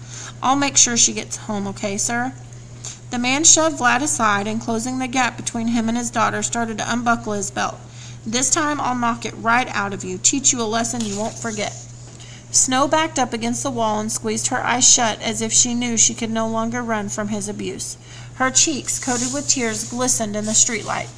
I'll 0.43 0.57
make 0.57 0.77
sure 0.77 0.97
she 0.97 1.13
gets 1.13 1.37
home, 1.37 1.67
okay, 1.67 1.99
sir? 1.99 2.33
The 3.11 3.19
man 3.19 3.45
shoved 3.45 3.79
Vlad 3.79 4.03
aside, 4.03 4.47
and 4.47 4.61
closing 4.61 4.99
the 4.99 5.09
gap 5.09 5.37
between 5.37 5.69
him 5.69 5.89
and 5.89 5.99
his 5.99 6.11
daughter, 6.11 6.43
started 6.43 6.79
to 6.79 6.91
unbuckle 6.91 7.35
his 7.35 7.51
belt. 7.51 7.79
This 8.25 8.51
time 8.51 8.81
I'll 8.81 8.95
knock 8.95 9.27
it 9.27 9.35
right 9.37 9.69
out 9.75 9.93
of 9.93 10.05
you, 10.05 10.17
teach 10.17 10.53
you 10.53 10.63
a 10.63 10.65
lesson 10.65 11.01
you 11.01 11.19
won't 11.19 11.39
forget. 11.39 11.73
Snow 12.51 12.89
backed 12.89 13.19
up 13.19 13.33
against 13.33 13.63
the 13.63 13.71
wall 13.71 14.01
and 14.01 14.11
squeezed 14.11 14.49
her 14.49 14.65
eyes 14.65 14.89
shut 14.89 15.21
as 15.21 15.43
if 15.43 15.53
she 15.53 15.75
knew 15.75 15.97
she 15.97 16.15
could 16.15 16.31
no 16.31 16.49
longer 16.49 16.83
run 16.83 17.09
from 17.09 17.29
his 17.29 17.49
abuse. 17.49 17.97
Her 18.35 18.51
cheeks, 18.51 18.99
coated 18.99 19.33
with 19.33 19.49
tears, 19.49 19.91
glistened 19.91 20.35
in 20.35 20.47
the 20.47 20.53
streetlight. 20.53 21.09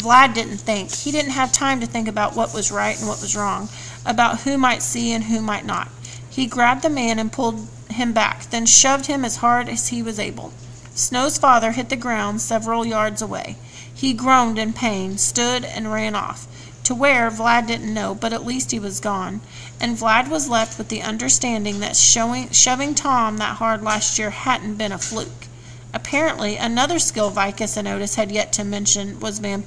Vlad 0.00 0.34
didn't 0.34 0.58
think. 0.58 0.92
He 0.92 1.12
didn't 1.12 1.32
have 1.32 1.52
time 1.52 1.80
to 1.80 1.86
think 1.86 2.08
about 2.08 2.34
what 2.34 2.54
was 2.54 2.72
right 2.72 2.98
and 2.98 3.06
what 3.06 3.20
was 3.20 3.36
wrong, 3.36 3.68
about 4.04 4.40
who 4.40 4.56
might 4.56 4.82
see 4.82 5.12
and 5.12 5.24
who 5.24 5.40
might 5.40 5.64
not. 5.64 5.88
He 6.28 6.46
grabbed 6.46 6.82
the 6.82 6.90
man 6.90 7.18
and 7.18 7.32
pulled 7.32 7.68
him 7.90 8.12
back, 8.12 8.50
then 8.50 8.66
shoved 8.66 9.06
him 9.06 9.24
as 9.24 9.36
hard 9.36 9.68
as 9.68 9.88
he 9.88 10.02
was 10.02 10.18
able. 10.18 10.52
Snow's 10.94 11.38
father 11.38 11.72
hit 11.72 11.88
the 11.88 11.96
ground 11.96 12.40
several 12.40 12.86
yards 12.86 13.20
away. 13.20 13.56
He 13.92 14.12
groaned 14.12 14.58
in 14.58 14.72
pain, 14.72 15.18
stood, 15.18 15.64
and 15.64 15.92
ran 15.92 16.14
off. 16.14 16.46
To 16.84 16.94
where, 16.94 17.30
Vlad 17.30 17.66
didn't 17.66 17.92
know, 17.92 18.14
but 18.14 18.32
at 18.32 18.46
least 18.46 18.70
he 18.70 18.78
was 18.78 19.00
gone. 19.00 19.40
And 19.80 19.96
Vlad 19.96 20.28
was 20.28 20.48
left 20.48 20.78
with 20.78 20.88
the 20.88 21.02
understanding 21.02 21.80
that 21.80 21.96
showing, 21.96 22.50
shoving 22.50 22.94
Tom 22.94 23.36
that 23.36 23.56
hard 23.56 23.82
last 23.82 24.18
year 24.18 24.30
hadn't 24.30 24.76
been 24.76 24.92
a 24.92 24.98
fluke. 24.98 25.46
Apparently, 25.92 26.56
another 26.56 26.98
skill 26.98 27.30
Vikas 27.30 27.76
and 27.76 27.86
Otis 27.86 28.14
had 28.14 28.30
yet 28.30 28.52
to 28.54 28.64
mention 28.64 29.20
was, 29.20 29.38
vamp- 29.38 29.66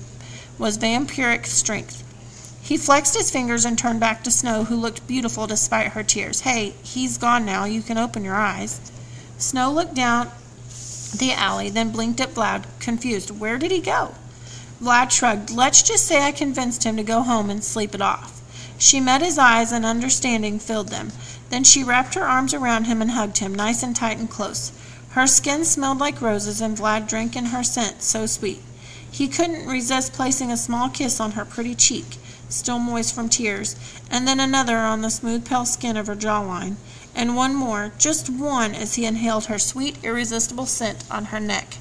was 0.58 0.78
vampiric 0.78 1.46
strength. 1.46 2.04
He 2.62 2.78
flexed 2.78 3.16
his 3.16 3.30
fingers 3.30 3.66
and 3.66 3.78
turned 3.78 4.00
back 4.00 4.24
to 4.24 4.32
Snow, 4.32 4.64
who 4.64 4.76
looked 4.76 5.06
beautiful 5.06 5.48
despite 5.48 5.92
her 5.92 6.04
tears. 6.04 6.42
Hey, 6.42 6.76
he's 6.82 7.18
gone 7.18 7.46
now. 7.46 7.66
You 7.66 7.82
can 7.82 7.98
open 7.98 8.24
your 8.24 8.36
eyes. 8.36 8.80
Snow 9.38 9.72
looked 9.72 9.96
down 9.96 10.32
the 11.18 11.34
alley, 11.34 11.70
then 11.70 11.92
blinked 11.92 12.22
at 12.22 12.34
Vlad, 12.34 12.64
confused. 12.80 13.32
Where 13.32 13.58
did 13.58 13.72
he 13.72 13.82
go? 13.82 14.16
Vlad 14.82 15.12
shrugged. 15.12 15.52
Let's 15.52 15.84
just 15.84 16.06
say 16.06 16.24
I 16.24 16.32
convinced 16.32 16.84
him 16.84 16.96
to 16.98 17.04
go 17.04 17.22
home 17.22 17.50
and 17.50 17.64
sleep 17.64 17.94
it 17.94 18.02
off. 18.02 18.42
She 18.78 19.00
met 19.00 19.22
his 19.22 19.38
eyes 19.38 19.72
and 19.72 19.86
understanding 19.86 20.60
filled 20.60 20.90
them. 20.90 21.12
Then 21.50 21.64
she 21.64 21.84
wrapped 21.84 22.16
her 22.16 22.26
arms 22.26 22.54
around 22.54 22.86
him 22.86 23.02
and 23.02 23.12
hugged 23.12 23.38
him, 23.38 23.54
nice 23.54 23.84
and 23.84 23.96
tight 23.96 24.18
and 24.18 24.30
close. 24.30 24.72
Her 25.12 25.28
skin 25.28 25.64
smelled 25.66 26.00
like 26.00 26.22
roses, 26.22 26.60
and 26.60 26.78
Vlad 26.78 27.08
drank 27.08 27.36
in 27.36 27.46
her 27.46 27.64
scent, 27.64 28.02
so 28.02 28.26
sweet. 28.26 28.62
He 29.14 29.28
couldn't 29.28 29.68
resist 29.68 30.12
placing 30.14 30.52
a 30.52 30.58
small 30.58 30.90
kiss 30.90 31.20
on 31.20 31.34
her 31.34 31.46
pretty 31.46 31.76
cheek, 31.76 32.18
still 32.50 32.80
moist 32.80 33.14
from 33.14 33.30
tears, 33.30 33.76
and 34.10 34.28
then 34.28 34.40
another 34.40 34.80
on 34.80 35.02
the 35.02 35.12
smooth 35.12 35.46
pale 35.46 35.66
skin 35.66 35.96
of 35.98 36.08
her 36.08 36.16
jawline, 36.16 36.78
and 37.14 37.36
one 37.36 37.54
more, 37.54 37.92
just 38.00 38.28
one, 38.28 38.74
as 38.74 38.96
he 38.96 39.06
inhaled 39.06 39.46
her 39.46 39.60
sweet, 39.60 40.04
irresistible 40.04 40.66
scent 40.66 41.04
on 41.12 41.26
her 41.26 41.40
neck. 41.40 41.78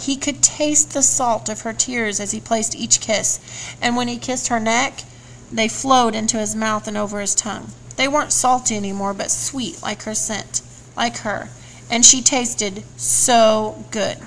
He 0.00 0.16
could 0.16 0.42
taste 0.42 0.94
the 0.94 1.02
salt 1.04 1.48
of 1.48 1.60
her 1.60 1.72
tears 1.72 2.18
as 2.18 2.32
he 2.32 2.40
placed 2.40 2.74
each 2.74 3.00
kiss, 3.00 3.38
and 3.80 3.94
when 3.94 4.08
he 4.08 4.18
kissed 4.18 4.48
her 4.48 4.58
neck, 4.58 5.04
they 5.52 5.68
flowed 5.68 6.16
into 6.16 6.38
his 6.38 6.56
mouth 6.56 6.88
and 6.88 6.96
over 6.96 7.20
his 7.20 7.36
tongue. 7.36 7.70
They 7.94 8.08
weren't 8.08 8.32
salty 8.32 8.76
anymore, 8.76 9.14
but 9.14 9.30
sweet, 9.30 9.80
like 9.80 10.02
her 10.02 10.14
scent, 10.14 10.62
like 10.96 11.18
her, 11.18 11.50
and 11.88 12.04
she 12.04 12.20
tasted 12.20 12.82
so 12.96 13.84
good. 13.92 14.18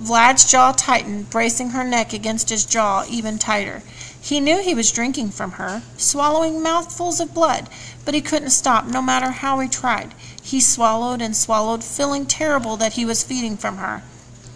Vlad's 0.00 0.44
jaw 0.44 0.72
tightened, 0.72 1.30
bracing 1.30 1.70
her 1.70 1.84
neck 1.84 2.12
against 2.12 2.50
his 2.50 2.64
jaw 2.64 3.04
even 3.08 3.38
tighter. 3.38 3.82
He 4.20 4.40
knew 4.40 4.60
he 4.62 4.74
was 4.74 4.92
drinking 4.92 5.30
from 5.30 5.52
her, 5.52 5.82
swallowing 5.96 6.62
mouthfuls 6.62 7.20
of 7.20 7.34
blood, 7.34 7.68
but 8.04 8.14
he 8.14 8.20
couldn't 8.20 8.50
stop, 8.50 8.86
no 8.86 9.02
matter 9.02 9.30
how 9.30 9.58
he 9.60 9.68
tried. 9.68 10.14
He 10.42 10.60
swallowed 10.60 11.20
and 11.20 11.36
swallowed, 11.36 11.82
feeling 11.82 12.26
terrible 12.26 12.76
that 12.76 12.94
he 12.94 13.04
was 13.04 13.22
feeding 13.22 13.56
from 13.56 13.78
her 13.78 14.02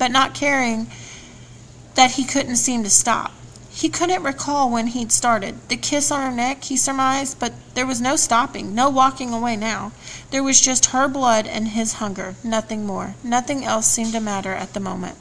but 0.03 0.11
not 0.11 0.35
caring 0.35 0.89
that 1.95 2.11
he 2.13 2.25
couldn't 2.25 2.57
seem 2.57 2.83
to 2.83 2.91
stop. 2.91 3.31
He 3.71 3.89
couldn't 3.89 4.25
recall 4.25 4.69
when 4.69 4.89
he'd 4.89 5.13
started. 5.13 5.69
The 5.69 5.77
kiss 5.77 6.11
on 6.11 6.29
her 6.29 6.37
neck, 6.37 6.65
he 6.65 6.77
surmised, 6.77 7.39
but 7.39 7.53
there 7.75 7.87
was 7.87 8.01
no 8.01 8.17
stopping, 8.17 8.75
no 8.75 8.91
walking 8.91 9.33
away 9.33 9.55
now. 9.55 9.93
There 10.33 10.43
was 10.43 10.61
just 10.61 10.87
her 10.87 11.07
blood 11.07 11.47
and 11.47 11.69
his 11.69 11.95
hunger, 11.95 12.35
nothing 12.43 12.85
more. 12.85 13.15
Nothing 13.23 13.65
else 13.65 13.87
seemed 13.87 14.13
to 14.15 14.21
matter 14.21 14.53
at 14.53 14.75
the 14.75 14.81
moment. 14.81 15.17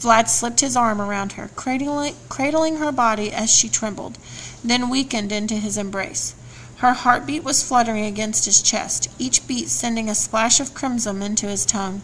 Vlad 0.00 0.28
slipped 0.28 0.60
his 0.60 0.76
arm 0.76 1.00
around 1.00 1.32
her, 1.32 1.50
cradling, 1.56 2.14
cradling 2.28 2.76
her 2.76 2.92
body 2.92 3.32
as 3.32 3.52
she 3.52 3.68
trembled, 3.68 4.18
then 4.64 4.88
weakened 4.88 5.32
into 5.32 5.54
his 5.54 5.76
embrace. 5.76 6.34
Her 6.76 6.92
heartbeat 6.92 7.42
was 7.42 7.62
fluttering 7.62 8.04
against 8.04 8.44
his 8.44 8.62
chest, 8.62 9.08
each 9.18 9.46
beat 9.46 9.68
sending 9.68 10.08
a 10.08 10.14
splash 10.14 10.60
of 10.60 10.74
crimson 10.74 11.22
into 11.22 11.46
his 11.46 11.66
tongue 11.66 12.02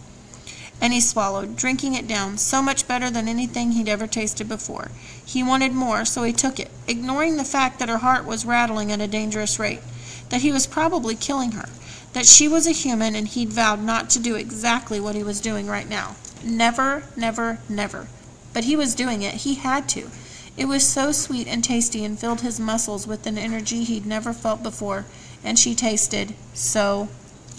and 0.80 0.92
he 0.92 1.00
swallowed, 1.00 1.56
drinking 1.56 1.94
it 1.94 2.06
down, 2.06 2.36
so 2.36 2.60
much 2.60 2.86
better 2.86 3.10
than 3.10 3.28
anything 3.28 3.72
he'd 3.72 3.88
ever 3.88 4.06
tasted 4.06 4.48
before. 4.48 4.90
He 5.24 5.42
wanted 5.42 5.72
more, 5.72 6.04
so 6.04 6.24
he 6.24 6.32
took 6.32 6.58
it, 6.58 6.70
ignoring 6.86 7.36
the 7.36 7.44
fact 7.44 7.78
that 7.78 7.88
her 7.88 7.98
heart 7.98 8.26
was 8.26 8.44
rattling 8.44 8.92
at 8.92 9.00
a 9.00 9.06
dangerous 9.06 9.58
rate, 9.58 9.80
that 10.28 10.42
he 10.42 10.52
was 10.52 10.66
probably 10.66 11.14
killing 11.14 11.52
her, 11.52 11.68
that 12.12 12.26
she 12.26 12.48
was 12.48 12.66
a 12.66 12.72
human 12.72 13.14
and 13.14 13.28
he'd 13.28 13.52
vowed 13.52 13.82
not 13.82 14.10
to 14.10 14.18
do 14.18 14.34
exactly 14.34 15.00
what 15.00 15.14
he 15.14 15.22
was 15.22 15.40
doing 15.40 15.66
right 15.66 15.88
now. 15.88 16.16
Never, 16.44 17.04
never, 17.16 17.58
never. 17.68 18.08
But 18.52 18.64
he 18.64 18.76
was 18.76 18.94
doing 18.94 19.22
it. 19.22 19.34
He 19.34 19.54
had 19.54 19.88
to. 19.90 20.10
It 20.56 20.66
was 20.66 20.86
so 20.86 21.10
sweet 21.10 21.48
and 21.48 21.64
tasty 21.64 22.04
and 22.04 22.18
filled 22.18 22.42
his 22.42 22.60
muscles 22.60 23.06
with 23.06 23.26
an 23.26 23.38
energy 23.38 23.82
he'd 23.82 24.06
never 24.06 24.32
felt 24.32 24.62
before, 24.62 25.04
and 25.42 25.58
she 25.58 25.74
tasted 25.74 26.34
so 26.52 27.08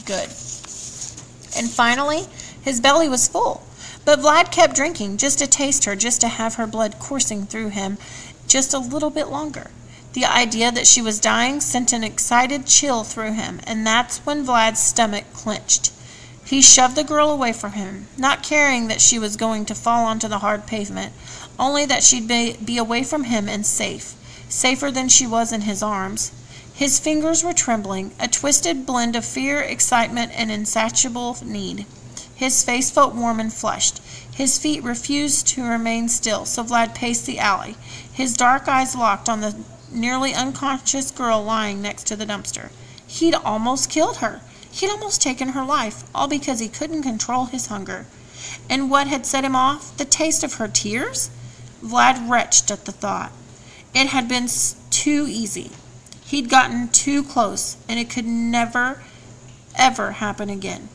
good. 0.06 0.30
And 1.58 1.70
finally, 1.70 2.24
his 2.62 2.80
belly 2.80 3.10
was 3.10 3.28
full. 3.28 3.64
But 4.06 4.20
Vlad 4.20 4.52
kept 4.52 4.76
drinking, 4.76 5.18
just 5.18 5.40
to 5.40 5.48
taste 5.48 5.86
her, 5.86 5.96
just 5.96 6.22
to 6.22 6.28
have 6.28 6.56
her 6.56 6.68
blood 6.68 7.00
coursing 7.00 7.46
through 7.46 7.70
him 7.70 7.98
just 8.48 8.74
a 8.74 8.80
little 8.80 9.10
bit 9.10 9.28
longer. 9.28 9.72
The 10.14 10.26
idea 10.26 10.72
that 10.72 10.88
she 10.88 11.02
was 11.02 11.20
dying 11.20 11.60
sent 11.60 11.92
an 11.92 12.04
excited 12.04 12.66
chill 12.68 13.04
through 13.04 13.34
him, 13.34 13.60
and 13.66 13.86
that's 13.86 14.20
when 14.20 14.46
Vlad's 14.46 14.80
stomach 14.80 15.26
clenched. 15.34 15.92
He 16.46 16.62
shoved 16.62 16.96
the 16.96 17.04
girl 17.04 17.32
away 17.32 17.54
from 17.54 17.72
him, 17.72 18.08
not 18.18 18.44
caring 18.44 18.88
that 18.88 19.02
she 19.02 19.18
was 19.18 19.36
going 19.36 19.66
to 19.66 19.74
fall 19.74 20.06
onto 20.06 20.28
the 20.28 20.40
hard 20.40 20.68
pavement, 20.68 21.12
only 21.58 21.86
that 21.86 22.04
she'd 22.04 22.28
be, 22.28 22.54
be 22.64 22.78
away 22.78 23.04
from 23.04 23.24
him 23.24 23.50
and 23.50 23.66
safe, 23.66 24.14
safer 24.48 24.92
than 24.92 25.10
she 25.10 25.26
was 25.26 25.52
in 25.52 25.62
his 25.62 25.82
arms. 25.82 26.32
His 26.72 27.00
fingers 27.00 27.44
were 27.44 27.52
trembling, 27.52 28.12
a 28.20 28.28
twisted 28.28 28.86
blend 28.86 29.16
of 29.16 29.26
fear, 29.26 29.60
excitement, 29.60 30.34
and 30.36 30.52
insatiable 30.52 31.38
need. 31.44 31.88
His 32.36 32.64
face 32.64 32.92
felt 32.92 33.16
warm 33.16 33.40
and 33.40 33.52
flushed. 33.52 34.00
His 34.32 34.60
feet 34.60 34.84
refused 34.84 35.48
to 35.48 35.64
remain 35.64 36.10
still, 36.10 36.46
so 36.46 36.64
Vlad 36.64 36.94
paced 36.94 37.26
the 37.26 37.40
alley, 37.40 37.76
his 38.14 38.38
dark 38.38 38.68
eyes 38.68 38.96
locked 38.96 39.30
on 39.30 39.42
the 39.42 39.56
nearly 39.90 40.36
unconscious 40.36 41.10
girl 41.10 41.44
lying 41.44 41.82
next 41.82 42.06
to 42.08 42.16
the 42.16 42.26
dumpster. 42.26 42.70
He'd 43.08 43.34
almost 43.34 43.90
killed 43.90 44.18
her. 44.18 44.42
He'd 44.76 44.90
almost 44.90 45.22
taken 45.22 45.50
her 45.50 45.64
life, 45.64 46.04
all 46.14 46.28
because 46.28 46.60
he 46.60 46.68
couldn't 46.68 47.04
control 47.04 47.46
his 47.46 47.68
hunger. 47.68 48.08
And 48.70 48.92
what 48.92 49.08
had 49.08 49.26
set 49.26 49.46
him 49.46 49.56
off? 49.56 49.96
The 49.96 50.04
taste 50.04 50.44
of 50.44 50.56
her 50.56 50.68
tears? 50.68 51.30
Vlad 51.82 52.30
retched 52.30 52.70
at 52.70 52.84
the 52.84 52.92
thought. 52.92 53.32
It 53.94 54.08
had 54.08 54.28
been 54.28 54.50
too 54.90 55.28
easy. 55.30 55.72
He'd 56.26 56.50
gotten 56.50 56.90
too 56.90 57.24
close, 57.24 57.78
and 57.88 57.98
it 58.02 58.10
could 58.10 58.26
never, 58.26 59.02
ever 59.76 60.12
happen 60.12 60.50
again. 60.50 60.90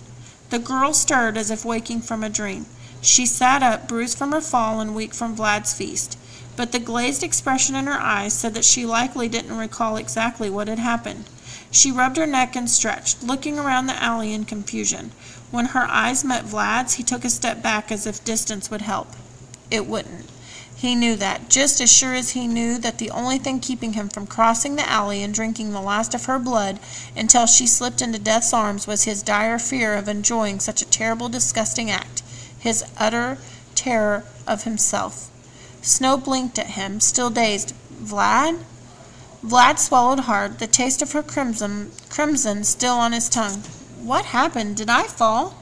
The 0.50 0.58
girl 0.58 0.92
stirred 0.92 1.38
as 1.38 1.50
if 1.50 1.64
waking 1.64 2.02
from 2.02 2.22
a 2.22 2.28
dream. 2.28 2.66
She 3.00 3.24
sat 3.24 3.62
up, 3.62 3.88
bruised 3.88 4.18
from 4.18 4.32
her 4.32 4.42
fall 4.42 4.80
and 4.80 4.94
weak 4.94 5.14
from 5.14 5.34
Vlad's 5.34 5.72
feast. 5.72 6.18
but 6.60 6.72
the 6.72 6.78
glazed 6.78 7.22
expression 7.22 7.74
in 7.74 7.86
her 7.86 7.98
eyes 7.98 8.34
said 8.34 8.52
that 8.52 8.66
she 8.66 8.84
likely 8.84 9.28
didn't 9.28 9.56
recall 9.56 9.96
exactly 9.96 10.50
what 10.50 10.68
had 10.68 10.78
happened. 10.78 11.24
She 11.70 11.92
rubbed 11.92 12.16
her 12.16 12.26
neck 12.26 12.56
and 12.56 12.68
stretched, 12.68 13.22
looking 13.22 13.59
around 13.59 13.87
the 13.87 14.02
alley 14.02 14.33
in 14.33 14.44
confusion. 14.44 15.12
When 15.50 15.66
her 15.66 15.87
eyes 15.88 16.24
met 16.24 16.44
Vlad's, 16.44 16.94
he 16.94 17.02
took 17.02 17.24
a 17.24 17.30
step 17.30 17.62
back 17.62 17.92
as 17.92 18.06
if 18.06 18.24
distance 18.24 18.70
would 18.70 18.83
help. 18.83 19.09
It 19.70 19.87
wouldn't. 19.87 20.30
He 20.74 20.94
knew 20.94 21.14
that, 21.16 21.50
just 21.50 21.80
as 21.80 21.92
sure 21.92 22.14
as 22.14 22.30
he 22.30 22.46
knew 22.46 22.78
that 22.78 22.96
the 22.98 23.11
only 23.11 23.37
thing 23.37 23.61
keeping 23.61 23.92
him 23.92 24.09
from 24.09 24.26
crossing 24.26 24.76
the 24.76 24.88
alley 24.88 25.22
and 25.22 25.35
drinking 25.35 25.72
the 25.72 25.80
last 25.80 26.14
of 26.14 26.24
her 26.24 26.38
blood 26.38 26.80
until 27.14 27.46
she 27.46 27.66
slipped 27.66 28.00
into 28.00 28.18
death's 28.18 28.54
arms 28.54 28.87
was 28.87 29.04
his 29.04 29.22
dire 29.22 29.59
fear 29.59 29.94
of 29.94 30.09
enjoying 30.09 30.59
such 30.59 30.80
a 30.80 30.88
terrible, 30.88 31.28
disgusting 31.28 31.90
act, 31.90 32.22
his 32.59 32.83
utter 32.96 33.37
terror 33.74 34.24
of 34.46 34.64
himself. 34.64 35.30
Snow 35.83 36.16
blinked 36.16 36.59
at 36.59 36.68
him, 36.68 36.98
still 36.98 37.30
dazed. 37.30 37.74
Vlad? 38.02 38.64
Vlad 39.44 39.79
swallowed 39.79 40.20
hard, 40.20 40.59
the 40.59 40.66
taste 40.66 41.00
of 41.00 41.12
her 41.12 41.22
crimson, 41.22 41.92
crimson 42.11 42.62
still 42.62 42.96
on 42.96 43.12
his 43.12 43.29
tongue. 43.31 43.62
What 44.03 44.26
happened? 44.26 44.76
Did 44.76 44.90
I 44.90 45.05
fall? 45.05 45.55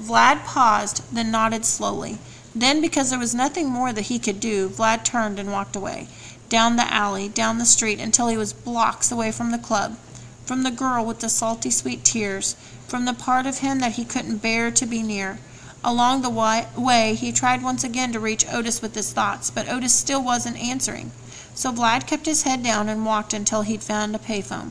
Vlad 0.00 0.44
paused, 0.44 1.02
then 1.12 1.32
nodded 1.32 1.64
slowly. 1.64 2.18
Then, 2.54 2.80
because 2.80 3.10
there 3.10 3.18
was 3.18 3.34
nothing 3.34 3.68
more 3.68 3.92
that 3.92 4.06
he 4.06 4.20
could 4.20 4.38
do, 4.38 4.68
Vlad 4.68 5.02
turned 5.02 5.40
and 5.40 5.50
walked 5.50 5.74
away, 5.74 6.06
down 6.48 6.76
the 6.76 6.92
alley, 6.92 7.28
down 7.28 7.58
the 7.58 7.66
street, 7.66 7.98
until 7.98 8.28
he 8.28 8.36
was 8.36 8.52
blocks 8.52 9.10
away 9.10 9.32
from 9.32 9.50
the 9.50 9.58
club, 9.58 9.98
from 10.44 10.62
the 10.62 10.70
girl 10.70 11.04
with 11.04 11.18
the 11.18 11.28
salty 11.28 11.70
sweet 11.70 12.04
tears, 12.04 12.54
from 12.86 13.04
the 13.04 13.14
part 13.14 13.46
of 13.46 13.58
him 13.58 13.80
that 13.80 13.92
he 13.92 14.04
couldn't 14.04 14.42
bear 14.42 14.70
to 14.70 14.86
be 14.86 15.02
near. 15.02 15.38
Along 15.82 16.22
the 16.22 16.30
way 16.30 17.14
he 17.14 17.32
tried 17.32 17.62
once 17.64 17.82
again 17.82 18.12
to 18.12 18.20
reach 18.20 18.46
Otis 18.46 18.80
with 18.80 18.94
his 18.94 19.12
thoughts, 19.12 19.50
but 19.50 19.68
Otis 19.68 19.92
still 19.92 20.22
wasn't 20.22 20.56
answering. 20.62 21.10
So 21.54 21.72
Vlad 21.72 22.06
kept 22.06 22.26
his 22.26 22.44
head 22.44 22.62
down 22.62 22.88
and 22.88 23.04
walked 23.04 23.34
until 23.34 23.62
he'd 23.62 23.82
found 23.82 24.14
a 24.14 24.18
payphone. 24.18 24.70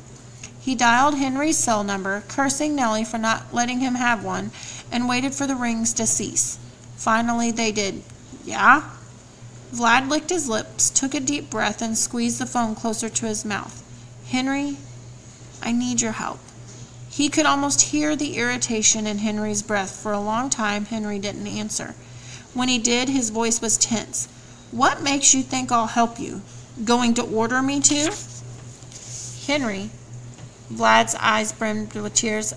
He 0.60 0.76
dialed 0.76 1.16
Henry's 1.16 1.58
cell 1.58 1.84
number, 1.84 2.24
cursing 2.28 2.76
Nelly 2.76 3.04
for 3.04 3.18
not 3.18 3.54
letting 3.54 3.80
him 3.80 3.96
have 3.96 4.24
one, 4.24 4.52
and 4.92 5.10
waited 5.10 5.34
for 5.34 5.48
the 5.48 5.56
rings 5.56 5.94
to 5.94 6.06
cease. 6.06 6.60
Finally 6.96 7.52
they 7.52 7.72
did. 7.72 8.04
Yeah? 8.46 8.90
Vlad 9.74 10.10
licked 10.10 10.30
his 10.30 10.50
lips, 10.50 10.90
took 10.90 11.14
a 11.14 11.20
deep 11.20 11.50
breath, 11.50 11.82
and 11.82 11.98
squeezed 11.98 12.40
the 12.40 12.46
phone 12.46 12.76
closer 12.76 13.10
to 13.10 13.26
his 13.26 13.46
mouth. 13.46 13.82
Henry, 14.28 14.78
I 15.62 15.72
need 15.72 16.02
your 16.02 16.12
help. 16.12 16.40
He 17.10 17.30
could 17.30 17.46
almost 17.46 17.82
hear 17.82 18.16
the 18.16 18.38
irritation 18.38 19.08
in 19.08 19.20
Henry's 19.20 19.62
breath. 19.62 19.92
For 19.92 20.14
a 20.14 20.20
long 20.20 20.50
time, 20.50 20.86
Henry 20.86 21.20
didn't 21.20 21.48
answer. 21.48 21.96
When 22.54 22.70
he 22.70 22.78
did, 22.78 23.10
his 23.10 23.30
voice 23.30 23.62
was 23.62 23.78
tense. 23.78 24.28
What 24.72 25.02
makes 25.02 25.34
you 25.34 25.42
think 25.42 25.72
I'll 25.72 25.88
help 25.88 26.20
you? 26.20 26.42
Going 26.84 27.14
to 27.16 27.24
order 27.24 27.62
me 27.62 27.80
to? 27.82 28.12
Henry, 29.46 29.90
Vlad's 30.72 31.16
eyes 31.16 31.52
brimmed 31.52 31.94
with 31.94 32.14
tears, 32.14 32.54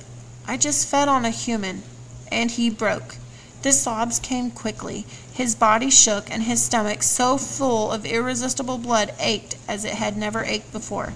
I 0.47 0.57
just 0.57 0.87
fed 0.87 1.09
on 1.09 1.25
a 1.25 1.31
human, 1.31 1.83
and 2.31 2.51
he 2.51 2.71
broke. 2.71 3.17
The 3.63 3.73
sobs 3.73 4.19
came 4.19 4.51
quickly. 4.51 5.07
His 5.33 5.55
body 5.55 5.91
shook, 5.91 6.31
and 6.31 6.43
his 6.43 6.63
stomach, 6.63 7.03
so 7.03 7.39
full 7.39 7.91
of 7.91 8.05
irresistible 8.05 8.79
blood, 8.79 9.15
ached 9.19 9.57
as 9.67 9.85
it 9.85 9.95
had 9.95 10.17
never 10.17 10.45
ached 10.45 10.71
before. 10.71 11.15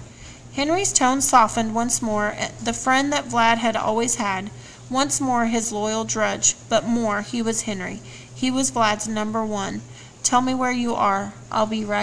Henry's 0.53 0.91
tone 0.91 1.21
softened 1.21 1.75
once 1.75 2.01
more, 2.01 2.33
eh, 2.37 2.49
the 2.61 2.73
friend 2.73 3.13
that 3.13 3.29
Vlad 3.29 3.59
had 3.59 3.75
always 3.75 4.15
had, 4.15 4.49
once 4.89 5.21
more 5.21 5.45
his 5.45 5.71
loyal 5.71 6.03
drudge, 6.03 6.55
but 6.67 6.87
more, 6.87 7.21
he 7.21 7.41
was 7.41 7.61
Henry. 7.61 8.01
He 8.33 8.49
was 8.49 8.71
Vlad's 8.71 9.07
number 9.07 9.45
one. 9.45 9.81
Tell 10.23 10.41
me 10.41 10.53
where 10.53 10.71
you 10.71 10.95
are. 10.95 11.33
I'll 11.51 11.65
be 11.65 11.85
right 11.85 11.97